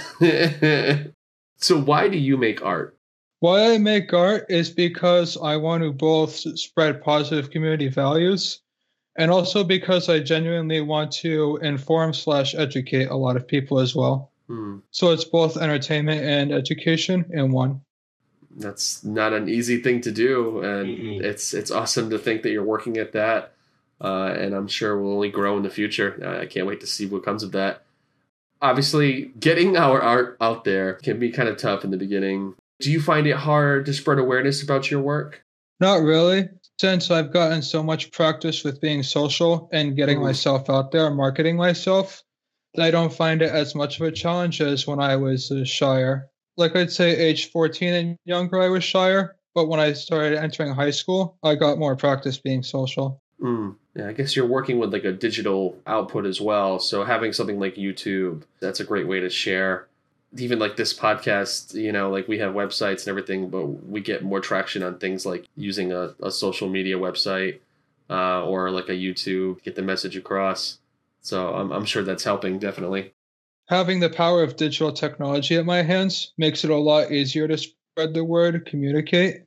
So 1.58 1.80
why 1.80 2.08
do 2.10 2.18
you 2.18 2.38
make 2.38 2.64
art? 2.64 2.98
Why 3.40 3.74
I 3.74 3.78
make 3.78 4.14
art 4.14 4.46
is 4.50 4.70
because 4.70 5.38
I 5.38 5.58
want 5.58 5.84
to 5.84 5.92
both 5.92 6.32
spread 6.58 7.02
positive 7.04 7.52
community 7.52 7.90
values 7.90 8.62
and 9.18 9.30
also 9.32 9.64
because 9.64 10.10
I 10.10 10.20
genuinely 10.20 10.82
want 10.82 11.12
to 11.24 11.58
inform 11.62 12.14
slash 12.14 12.56
educate 12.56 13.10
a 13.10 13.16
lot 13.16 13.36
of 13.36 13.48
people 13.48 13.80
as 13.80 13.96
well. 13.96 14.32
Hmm, 14.48 14.80
So 14.92 15.12
it's 15.12 15.24
both 15.26 15.58
entertainment 15.58 16.22
and 16.24 16.52
education 16.52 17.26
in 17.32 17.52
one. 17.52 17.82
that's 18.58 19.04
not 19.04 19.34
an 19.34 19.50
easy 19.50 19.82
thing 19.82 20.02
to 20.02 20.12
do, 20.12 20.60
and 20.62 20.88
Mm-mm. 20.88 21.22
it's 21.22 21.54
it's 21.54 21.72
awesome 21.72 22.10
to 22.12 22.18
think 22.20 22.42
that 22.44 22.52
you're 22.52 22.64
working 22.64 22.98
at 22.98 23.12
that. 23.14 23.54
Uh, 24.02 24.36
and 24.38 24.54
I'm 24.54 24.68
sure 24.68 25.00
will 25.00 25.14
only 25.14 25.30
grow 25.32 25.56
in 25.58 25.64
the 25.64 25.70
future. 25.70 26.20
Uh, 26.24 26.42
I 26.42 26.46
can't 26.46 26.68
wait 26.68 26.82
to 26.82 26.88
see 26.88 27.06
what 27.06 27.24
comes 27.24 27.44
of 27.44 27.52
that. 27.54 27.85
Obviously, 28.62 29.32
getting 29.40 29.78
our 29.78 30.02
art 30.02 30.38
out 30.42 30.64
there 30.64 30.96
can 30.96 31.20
be 31.20 31.32
kind 31.32 31.50
of 31.50 31.58
tough 31.58 31.84
in 31.84 31.92
the 31.92 31.98
beginning. 31.98 32.56
Do 32.80 32.92
you 32.92 33.02
find 33.02 33.28
it 33.28 33.36
hard 33.36 33.86
to 33.86 33.94
spread 33.94 34.20
awareness 34.20 34.64
about 34.64 34.90
your 34.90 35.02
work? 35.02 35.44
Not 35.80 36.02
really, 36.02 36.50
since 36.80 37.12
I've 37.12 37.32
gotten 37.34 37.62
so 37.62 37.84
much 37.84 38.12
practice 38.12 38.64
with 38.64 38.82
being 38.82 39.04
social 39.04 39.70
and 39.72 39.96
getting 39.96 40.20
Mm. 40.20 40.24
myself 40.24 40.70
out 40.70 40.92
there 40.92 41.08
and 41.08 41.16
marketing 41.16 41.58
myself. 41.58 42.24
I 42.78 42.92
don't 42.92 43.14
find 43.14 43.42
it 43.42 43.52
as 43.52 43.76
much 43.76 44.00
of 44.00 44.08
a 44.08 44.12
challenge 44.12 44.60
as 44.62 44.86
when 44.88 45.00
I 45.00 45.16
was 45.16 45.52
uh, 45.52 45.64
shyer. 45.64 46.30
Like 46.58 46.76
I'd 46.76 46.92
say, 46.92 47.16
age 47.16 47.52
14 47.52 47.94
and 47.94 48.18
younger, 48.26 48.62
I 48.62 48.70
was 48.70 48.84
shyer. 48.84 49.36
But 49.54 49.68
when 49.70 49.80
I 49.80 49.94
started 49.94 50.38
entering 50.38 50.74
high 50.74 50.92
school, 50.92 51.38
I 51.44 51.56
got 51.56 51.78
more 51.80 51.96
practice 51.96 52.38
being 52.38 52.64
social. 52.64 53.22
Mm, 53.42 53.76
yeah, 53.96 54.10
I 54.10 54.14
guess 54.14 54.36
you're 54.36 54.46
working 54.46 54.78
with 54.78 54.92
like 54.92 55.06
a 55.06 55.14
digital 55.14 55.78
output 55.88 56.26
as 56.26 56.42
well. 56.42 56.80
So 56.80 57.06
having 57.06 57.32
something 57.32 57.60
like 57.60 57.76
YouTube, 57.76 58.44
that's 58.60 58.82
a 58.82 58.86
great 58.86 59.08
way 59.08 59.22
to 59.22 59.30
share. 59.30 59.88
Even 60.38 60.60
like 60.60 60.76
this 60.76 60.94
podcast, 60.94 61.74
you 61.74 61.94
know, 61.94 62.10
like 62.10 62.28
we 62.28 62.40
have 62.40 62.54
websites 62.54 63.02
and 63.02 63.08
everything, 63.08 63.50
but 63.50 63.66
we 63.66 64.02
get 64.02 64.22
more 64.22 64.42
traction 64.42 64.84
on 64.84 65.00
things 65.00 65.26
like 65.26 65.46
using 65.56 65.94
a, 65.94 66.14
a 66.22 66.30
social 66.30 66.68
media 66.68 66.98
website 66.98 67.60
uh, 68.10 68.44
or 68.46 68.70
like 68.70 68.90
a 68.90 68.92
YouTube, 68.92 69.64
get 69.64 69.76
the 69.76 69.82
message 69.82 70.18
across. 70.18 70.80
So 71.22 71.56
I'm, 71.56 71.72
I'm 71.72 71.86
sure 71.86 72.04
that's 72.04 72.26
helping 72.26 72.60
definitely. 72.60 73.14
Having 73.70 74.02
the 74.02 74.10
power 74.10 74.44
of 74.44 74.58
digital 74.58 74.92
technology 74.92 75.56
at 75.56 75.66
my 75.66 75.82
hands 75.82 76.34
makes 76.38 76.66
it 76.66 76.70
a 76.70 76.76
lot 76.76 77.12
easier 77.14 77.48
to 77.48 77.58
spread 77.58 78.14
the 78.14 78.26
word, 78.26 78.66
communicate, 78.66 79.44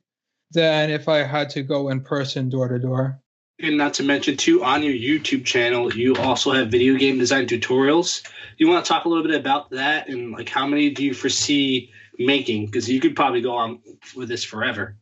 than 0.51 0.89
if 0.89 1.07
I 1.07 1.19
had 1.19 1.51
to 1.51 1.61
go 1.61 1.89
in 1.89 2.01
person 2.01 2.49
door 2.49 2.67
to 2.67 2.79
door. 2.79 3.21
And 3.61 3.77
not 3.77 3.95
to 3.95 4.03
mention, 4.03 4.37
too, 4.37 4.63
on 4.63 4.83
your 4.83 4.93
YouTube 4.93 5.43
channel, 5.43 5.93
you 5.93 6.15
also 6.15 6.51
have 6.51 6.69
video 6.69 6.95
game 6.95 7.17
design 7.17 7.45
tutorials. 7.45 8.25
You 8.57 8.69
want 8.69 8.85
to 8.85 8.89
talk 8.89 9.05
a 9.05 9.09
little 9.09 9.23
bit 9.23 9.37
about 9.37 9.69
that 9.71 10.07
and 10.07 10.31
like 10.31 10.49
how 10.49 10.65
many 10.65 10.89
do 10.91 11.03
you 11.03 11.13
foresee 11.13 11.91
making? 12.17 12.67
Because 12.67 12.89
you 12.89 12.99
could 12.99 13.15
probably 13.15 13.41
go 13.41 13.55
on 13.55 13.79
with 14.15 14.29
this 14.29 14.43
forever. 14.43 14.97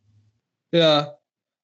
Yeah, 0.71 1.05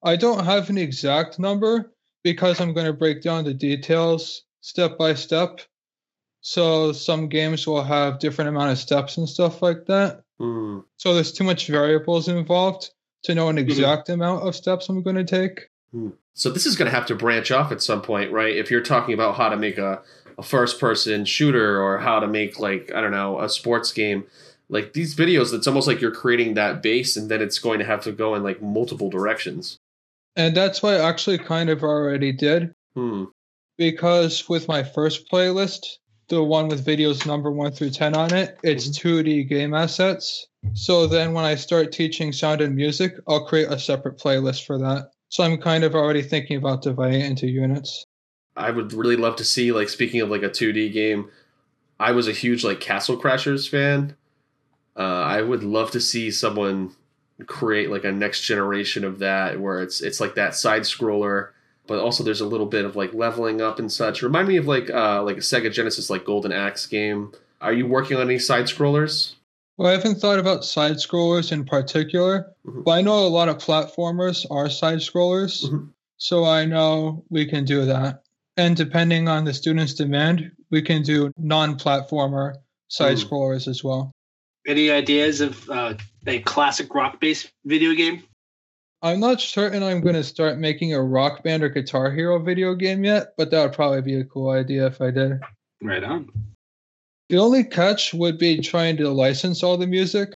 I 0.03 0.15
don't 0.15 0.45
have 0.45 0.69
an 0.69 0.77
exact 0.77 1.39
number 1.39 1.93
because 2.23 2.59
I'm 2.59 2.73
going 2.73 2.87
to 2.87 2.93
break 2.93 3.21
down 3.21 3.43
the 3.43 3.53
details 3.53 4.43
step 4.61 4.97
by 4.97 5.13
step. 5.13 5.61
So 6.41 6.91
some 6.91 7.29
games 7.29 7.65
will 7.65 7.83
have 7.83 8.19
different 8.19 8.49
amount 8.49 8.71
of 8.71 8.77
steps 8.77 9.17
and 9.17 9.27
stuff 9.27 9.61
like 9.61 9.85
that. 9.85 10.23
Mm. 10.41 10.83
So 10.97 11.13
there's 11.13 11.31
too 11.31 11.43
much 11.43 11.67
variables 11.67 12.27
involved 12.27 12.89
to 13.23 13.35
know 13.35 13.49
an 13.49 13.55
mm-hmm. 13.55 13.69
exact 13.69 14.07
mm-hmm. 14.07 14.21
amount 14.21 14.47
of 14.47 14.55
steps 14.55 14.89
I'm 14.89 15.03
going 15.03 15.15
to 15.15 15.23
take. 15.23 15.69
Mm. 15.93 16.13
So 16.33 16.49
this 16.49 16.65
is 16.65 16.75
going 16.75 16.89
to 16.89 16.95
have 16.95 17.05
to 17.07 17.15
branch 17.15 17.51
off 17.51 17.71
at 17.71 17.81
some 17.81 18.01
point, 18.01 18.31
right? 18.31 18.55
If 18.55 18.71
you're 18.71 18.81
talking 18.81 19.13
about 19.13 19.35
how 19.35 19.49
to 19.49 19.57
make 19.57 19.77
a, 19.77 20.01
a 20.37 20.43
first 20.43 20.79
person 20.79 21.25
shooter 21.25 21.81
or 21.81 21.99
how 21.99 22.19
to 22.19 22.27
make 22.27 22.59
like 22.59 22.91
I 22.93 23.01
don't 23.01 23.11
know 23.11 23.39
a 23.39 23.49
sports 23.49 23.91
game, 23.91 24.25
like 24.69 24.93
these 24.93 25.15
videos, 25.15 25.53
it's 25.53 25.67
almost 25.67 25.87
like 25.87 26.01
you're 26.01 26.11
creating 26.11 26.55
that 26.55 26.81
base, 26.81 27.15
and 27.15 27.29
then 27.29 27.41
it's 27.41 27.59
going 27.59 27.79
to 27.79 27.85
have 27.85 28.01
to 28.03 28.11
go 28.11 28.35
in 28.35 28.43
like 28.43 28.61
multiple 28.61 29.09
directions. 29.09 29.77
And 30.35 30.57
that's 30.57 30.81
what 30.81 30.95
I 30.99 31.07
actually 31.07 31.37
kind 31.37 31.69
of 31.69 31.83
already 31.83 32.31
did. 32.31 32.73
Hmm. 32.95 33.25
Because 33.77 34.47
with 34.49 34.67
my 34.67 34.83
first 34.83 35.29
playlist, 35.31 35.97
the 36.29 36.43
one 36.43 36.67
with 36.67 36.85
videos 36.85 37.25
number 37.25 37.51
one 37.51 37.71
through 37.71 37.91
10 37.91 38.15
on 38.15 38.33
it, 38.33 38.57
it's 38.63 38.87
mm-hmm. 38.87 39.29
2D 39.29 39.49
game 39.49 39.73
assets. 39.73 40.47
So 40.73 41.07
then 41.07 41.33
when 41.33 41.45
I 41.45 41.55
start 41.55 41.91
teaching 41.91 42.31
sound 42.31 42.61
and 42.61 42.75
music, 42.75 43.15
I'll 43.27 43.45
create 43.45 43.69
a 43.69 43.79
separate 43.79 44.17
playlist 44.17 44.65
for 44.65 44.77
that. 44.79 45.11
So 45.33 45.43
I'm 45.43 45.57
kind 45.57 45.83
of 45.83 45.95
already 45.95 46.21
thinking 46.21 46.57
about 46.57 46.83
dividing 46.83 47.21
it 47.21 47.25
into 47.25 47.47
units. 47.47 48.05
I 48.55 48.69
would 48.69 48.93
really 48.93 49.15
love 49.15 49.35
to 49.37 49.43
see, 49.43 49.71
like, 49.71 49.89
speaking 49.89 50.21
of 50.21 50.29
like 50.29 50.43
a 50.43 50.49
2D 50.49 50.93
game, 50.93 51.31
I 51.99 52.11
was 52.11 52.27
a 52.27 52.31
huge 52.31 52.63
like 52.63 52.79
Castle 52.79 53.19
Crashers 53.19 53.67
fan. 53.67 54.15
Uh, 54.95 55.01
I 55.01 55.41
would 55.41 55.63
love 55.63 55.89
to 55.89 55.99
see 55.99 56.29
someone 56.29 56.91
create 57.47 57.89
like 57.89 58.03
a 58.03 58.11
next 58.11 58.41
generation 58.41 59.03
of 59.03 59.17
that 59.19 59.59
where 59.59 59.81
it's 59.81 60.01
it's 60.01 60.19
like 60.19 60.35
that 60.35 60.53
side 60.53 60.83
scroller 60.83 61.49
but 61.87 61.97
also 61.97 62.23
there's 62.23 62.39
a 62.39 62.45
little 62.45 62.67
bit 62.67 62.85
of 62.85 62.95
like 62.95 63.11
leveling 63.11 63.59
up 63.59 63.79
and 63.79 63.91
such 63.91 64.21
remind 64.21 64.47
me 64.47 64.55
of 64.55 64.67
like 64.67 64.87
uh 64.91 65.21
like 65.23 65.35
a 65.35 65.41
sega 65.41 65.73
genesis 65.73 66.11
like 66.11 66.23
golden 66.23 66.51
axe 66.51 66.85
game 66.85 67.31
are 67.59 67.73
you 67.73 67.87
working 67.87 68.15
on 68.15 68.29
any 68.29 68.37
side 68.37 68.65
scrollers 68.65 69.33
well 69.77 69.89
i 69.89 69.91
haven't 69.91 70.15
thought 70.15 70.39
about 70.39 70.65
side 70.65 70.95
scrollers 70.95 71.51
in 71.51 71.65
particular 71.65 72.53
mm-hmm. 72.65 72.81
but 72.83 72.91
i 72.91 73.01
know 73.01 73.25
a 73.25 73.27
lot 73.27 73.49
of 73.49 73.57
platformers 73.57 74.45
are 74.51 74.69
side 74.69 74.99
scrollers 74.99 75.65
mm-hmm. 75.65 75.85
so 76.17 76.45
i 76.45 76.65
know 76.65 77.23
we 77.29 77.45
can 77.45 77.65
do 77.65 77.85
that 77.85 78.23
and 78.57 78.75
depending 78.75 79.27
on 79.27 79.45
the 79.45 79.53
student's 79.53 79.93
demand 79.93 80.51
we 80.69 80.81
can 80.81 81.01
do 81.01 81.31
non-platformer 81.37 82.53
side 82.87 83.17
mm. 83.17 83.25
scrollers 83.25 83.67
as 83.67 83.83
well 83.83 84.11
any 84.67 84.89
ideas 84.89 85.41
of 85.41 85.69
uh, 85.69 85.95
a 86.25 86.39
classic 86.39 86.93
rock 86.93 87.19
based 87.19 87.51
video 87.65 87.93
game? 87.93 88.23
I'm 89.01 89.19
not 89.19 89.41
certain 89.41 89.83
I'm 89.83 89.99
going 89.99 90.15
to 90.15 90.23
start 90.23 90.57
making 90.57 90.93
a 90.93 91.01
rock 91.01 91.43
band 91.43 91.63
or 91.63 91.69
guitar 91.69 92.11
hero 92.11 92.39
video 92.39 92.73
game 92.73 93.03
yet, 93.03 93.33
but 93.37 93.51
that 93.51 93.61
would 93.61 93.73
probably 93.73 94.01
be 94.01 94.15
a 94.15 94.23
cool 94.23 94.49
idea 94.49 94.87
if 94.87 95.01
I 95.01 95.11
did. 95.11 95.41
Right 95.81 96.03
on. 96.03 96.29
The 97.29 97.37
only 97.37 97.63
catch 97.63 98.13
would 98.13 98.37
be 98.37 98.59
trying 98.59 98.97
to 98.97 99.09
license 99.09 99.63
all 99.63 99.77
the 99.77 99.87
music, 99.87 100.33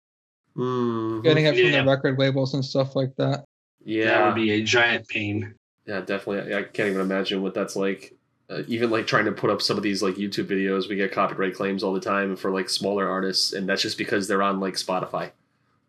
mm-hmm. 0.56 1.22
getting 1.22 1.46
it 1.46 1.56
from 1.56 1.65
yeah. 1.65 1.82
the 1.82 1.89
record 1.89 2.19
labels 2.19 2.54
and 2.54 2.63
stuff 2.63 2.96
like 2.96 3.15
that. 3.17 3.46
Yeah, 3.84 4.06
that 4.06 4.26
would 4.28 4.36
be 4.36 4.52
a 4.52 4.63
giant 4.63 5.08
pain. 5.08 5.56
Yeah, 5.86 6.02
definitely. 6.02 6.56
I 6.56 6.63
can't 6.63 6.89
even 6.89 7.02
imagine 7.02 7.41
what 7.41 7.54
that's 7.54 7.76
like 7.76 8.13
uh, 8.50 8.63
even 8.67 8.89
like 8.89 9.08
trying 9.08 9.26
to 9.26 9.32
put 9.32 9.50
up 9.50 9.62
some 9.62 9.78
of 9.78 9.84
these 9.84 10.04
like 10.04 10.15
YouTube 10.15 10.46
videos, 10.46 10.89
we 10.89 10.96
get 10.96 11.12
copyright 11.12 11.56
claims 11.56 11.84
all 11.84 11.93
the 11.93 12.00
time 12.00 12.36
for 12.36 12.52
like 12.52 12.69
smaller 12.69 13.10
artists, 13.10 13.54
and 13.54 13.67
that's 13.67 13.82
just 13.82 13.98
because 13.98 14.28
they're 14.28 14.43
on 14.43 14.60
like 14.60 14.76
Spotify, 14.76 15.32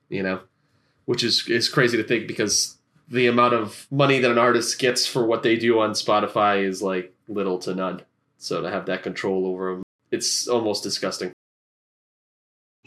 you 0.09 0.23
know, 0.23 0.41
which 1.05 1.25
is 1.25 1.49
is 1.49 1.69
crazy 1.69 1.97
to 1.97 2.05
think 2.05 2.27
because 2.27 2.79
the 3.09 3.27
amount 3.27 3.55
of 3.55 3.87
money 3.91 4.19
that 4.19 4.31
an 4.31 4.39
artist 4.39 4.79
gets 4.79 5.07
for 5.07 5.27
what 5.27 5.43
they 5.43 5.57
do 5.57 5.79
on 5.81 5.91
Spotify 5.91 6.65
is 6.65 6.83
like 6.83 7.13
little 7.29 7.59
to 7.59 7.75
none. 7.75 8.03
So 8.39 8.63
to 8.63 8.71
have 8.71 8.87
that 8.87 9.03
control 9.03 9.47
over 9.47 9.73
them, 9.73 9.83
it's 10.15 10.49
almost 10.49 10.83
disgusting. 10.83 11.33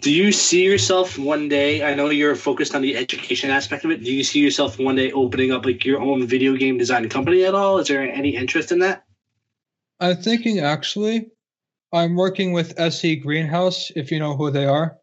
Do 0.02 0.14
you 0.14 0.32
see 0.32 0.64
yourself 0.64 1.18
one 1.18 1.50
day? 1.50 1.84
I 1.84 1.96
know 1.96 2.10
you're 2.10 2.36
focused 2.36 2.76
on 2.76 2.84
the 2.84 2.96
education 2.96 3.50
aspect 3.50 3.84
of 3.84 3.92
it. 3.92 4.04
Do 4.04 4.14
you 4.14 4.24
see 4.24 4.40
yourself 4.40 4.78
one 4.78 4.96
day 4.96 5.12
opening 5.12 5.52
up 5.52 5.66
like 5.66 5.84
your 5.86 6.00
own 6.00 6.28
video 6.28 6.56
game 6.56 6.78
design 6.78 7.10
company 7.10 7.44
at 7.46 7.56
all? 7.56 7.80
Is 7.80 7.88
there 7.88 8.02
any 8.02 8.36
interest 8.36 8.72
in 8.72 8.80
that? 8.80 9.04
I'm 10.00 10.18
thinking 10.18 10.60
actually, 10.60 11.32
I'm 11.92 12.16
working 12.16 12.54
with 12.54 12.80
SE 12.80 13.16
Greenhouse, 13.16 13.92
if 13.96 14.12
you 14.12 14.20
know 14.20 14.36
who 14.36 14.52
they 14.52 14.66
are. 14.66 14.98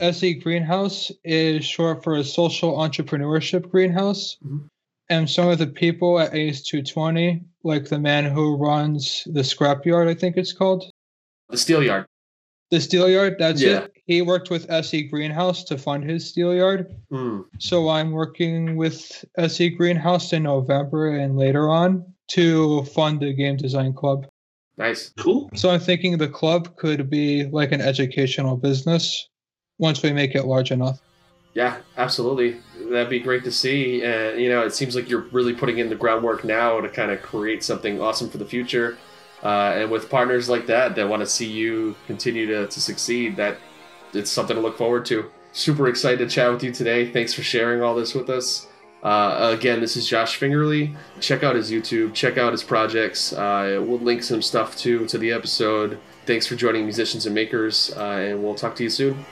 SE 0.00 0.34
Greenhouse 0.34 1.12
is 1.24 1.64
short 1.64 2.02
for 2.02 2.16
a 2.16 2.24
social 2.24 2.76
entrepreneurship 2.76 3.70
greenhouse. 3.70 4.36
Mm-hmm. 4.44 4.66
And 5.08 5.30
some 5.30 5.48
of 5.48 5.58
the 5.58 5.68
people 5.68 6.18
at 6.18 6.32
AS220, 6.32 7.44
like 7.62 7.88
the 7.88 7.98
man 7.98 8.24
who 8.24 8.56
runs 8.56 9.22
the 9.26 9.42
scrapyard, 9.42 10.08
I 10.08 10.14
think 10.14 10.36
it's 10.36 10.52
called. 10.52 10.90
The 11.48 11.58
steel 11.58 11.82
yard. 11.82 12.06
The 12.70 12.80
steel 12.80 13.08
yard, 13.08 13.36
that's 13.38 13.62
yeah. 13.62 13.82
it. 13.82 13.92
He 14.06 14.22
worked 14.22 14.50
with 14.50 14.68
SE 14.70 15.02
Greenhouse 15.04 15.62
to 15.64 15.78
fund 15.78 16.08
his 16.08 16.28
steel 16.28 16.54
yard. 16.54 16.94
Mm. 17.12 17.44
So 17.58 17.88
I'm 17.88 18.10
working 18.10 18.76
with 18.76 19.24
SE 19.38 19.68
Greenhouse 19.70 20.32
in 20.32 20.44
November 20.44 21.16
and 21.16 21.36
later 21.36 21.70
on 21.70 22.04
to 22.28 22.82
fund 22.86 23.20
the 23.20 23.32
game 23.32 23.56
design 23.56 23.92
club. 23.92 24.26
Nice. 24.78 25.12
Cool. 25.18 25.48
So 25.54 25.70
I'm 25.70 25.80
thinking 25.80 26.18
the 26.18 26.28
club 26.28 26.76
could 26.76 27.08
be 27.08 27.44
like 27.46 27.72
an 27.72 27.80
educational 27.80 28.56
business 28.56 29.28
once 29.78 30.02
we 30.02 30.12
make 30.12 30.34
it 30.34 30.44
large 30.44 30.70
enough. 30.70 31.00
Yeah, 31.54 31.78
absolutely. 31.96 32.60
That'd 32.90 33.08
be 33.08 33.20
great 33.20 33.42
to 33.44 33.52
see. 33.52 34.02
And, 34.02 34.40
you 34.40 34.50
know, 34.50 34.66
it 34.66 34.74
seems 34.74 34.94
like 34.94 35.08
you're 35.08 35.26
really 35.32 35.54
putting 35.54 35.78
in 35.78 35.88
the 35.88 35.94
groundwork 35.94 36.44
now 36.44 36.80
to 36.80 36.88
kind 36.88 37.10
of 37.10 37.22
create 37.22 37.64
something 37.64 38.00
awesome 38.00 38.28
for 38.28 38.38
the 38.38 38.44
future. 38.44 38.98
Uh, 39.46 39.74
and 39.76 39.90
with 39.92 40.10
partners 40.10 40.48
like 40.48 40.66
that 40.66 40.96
that 40.96 41.08
want 41.08 41.20
to 41.20 41.26
see 41.26 41.46
you 41.46 41.94
continue 42.08 42.46
to, 42.46 42.66
to 42.66 42.80
succeed, 42.80 43.36
that 43.36 43.58
it's 44.12 44.28
something 44.28 44.56
to 44.56 44.60
look 44.60 44.76
forward 44.76 45.06
to. 45.06 45.30
Super 45.52 45.86
excited 45.86 46.18
to 46.18 46.26
chat 46.26 46.50
with 46.50 46.64
you 46.64 46.72
today. 46.72 47.12
Thanks 47.12 47.32
for 47.32 47.44
sharing 47.44 47.80
all 47.80 47.94
this 47.94 48.12
with 48.12 48.28
us. 48.28 48.66
Uh, 49.04 49.54
again, 49.56 49.80
this 49.80 49.96
is 49.96 50.08
Josh 50.08 50.36
Fingerle. 50.36 50.88
Check 51.20 51.44
out 51.44 51.54
his 51.54 51.70
YouTube. 51.70 52.12
Check 52.12 52.38
out 52.38 52.50
his 52.50 52.64
projects. 52.64 53.32
Uh, 53.32 53.80
we'll 53.86 54.00
link 54.00 54.24
some 54.24 54.42
stuff 54.42 54.76
too 54.76 55.06
to 55.06 55.16
the 55.16 55.30
episode. 55.30 56.00
Thanks 56.24 56.44
for 56.48 56.56
joining 56.56 56.82
Musicians 56.82 57.24
and 57.24 57.32
Makers, 57.32 57.94
uh, 57.96 58.00
and 58.00 58.42
we'll 58.42 58.56
talk 58.56 58.74
to 58.74 58.82
you 58.82 58.90
soon. 58.90 59.24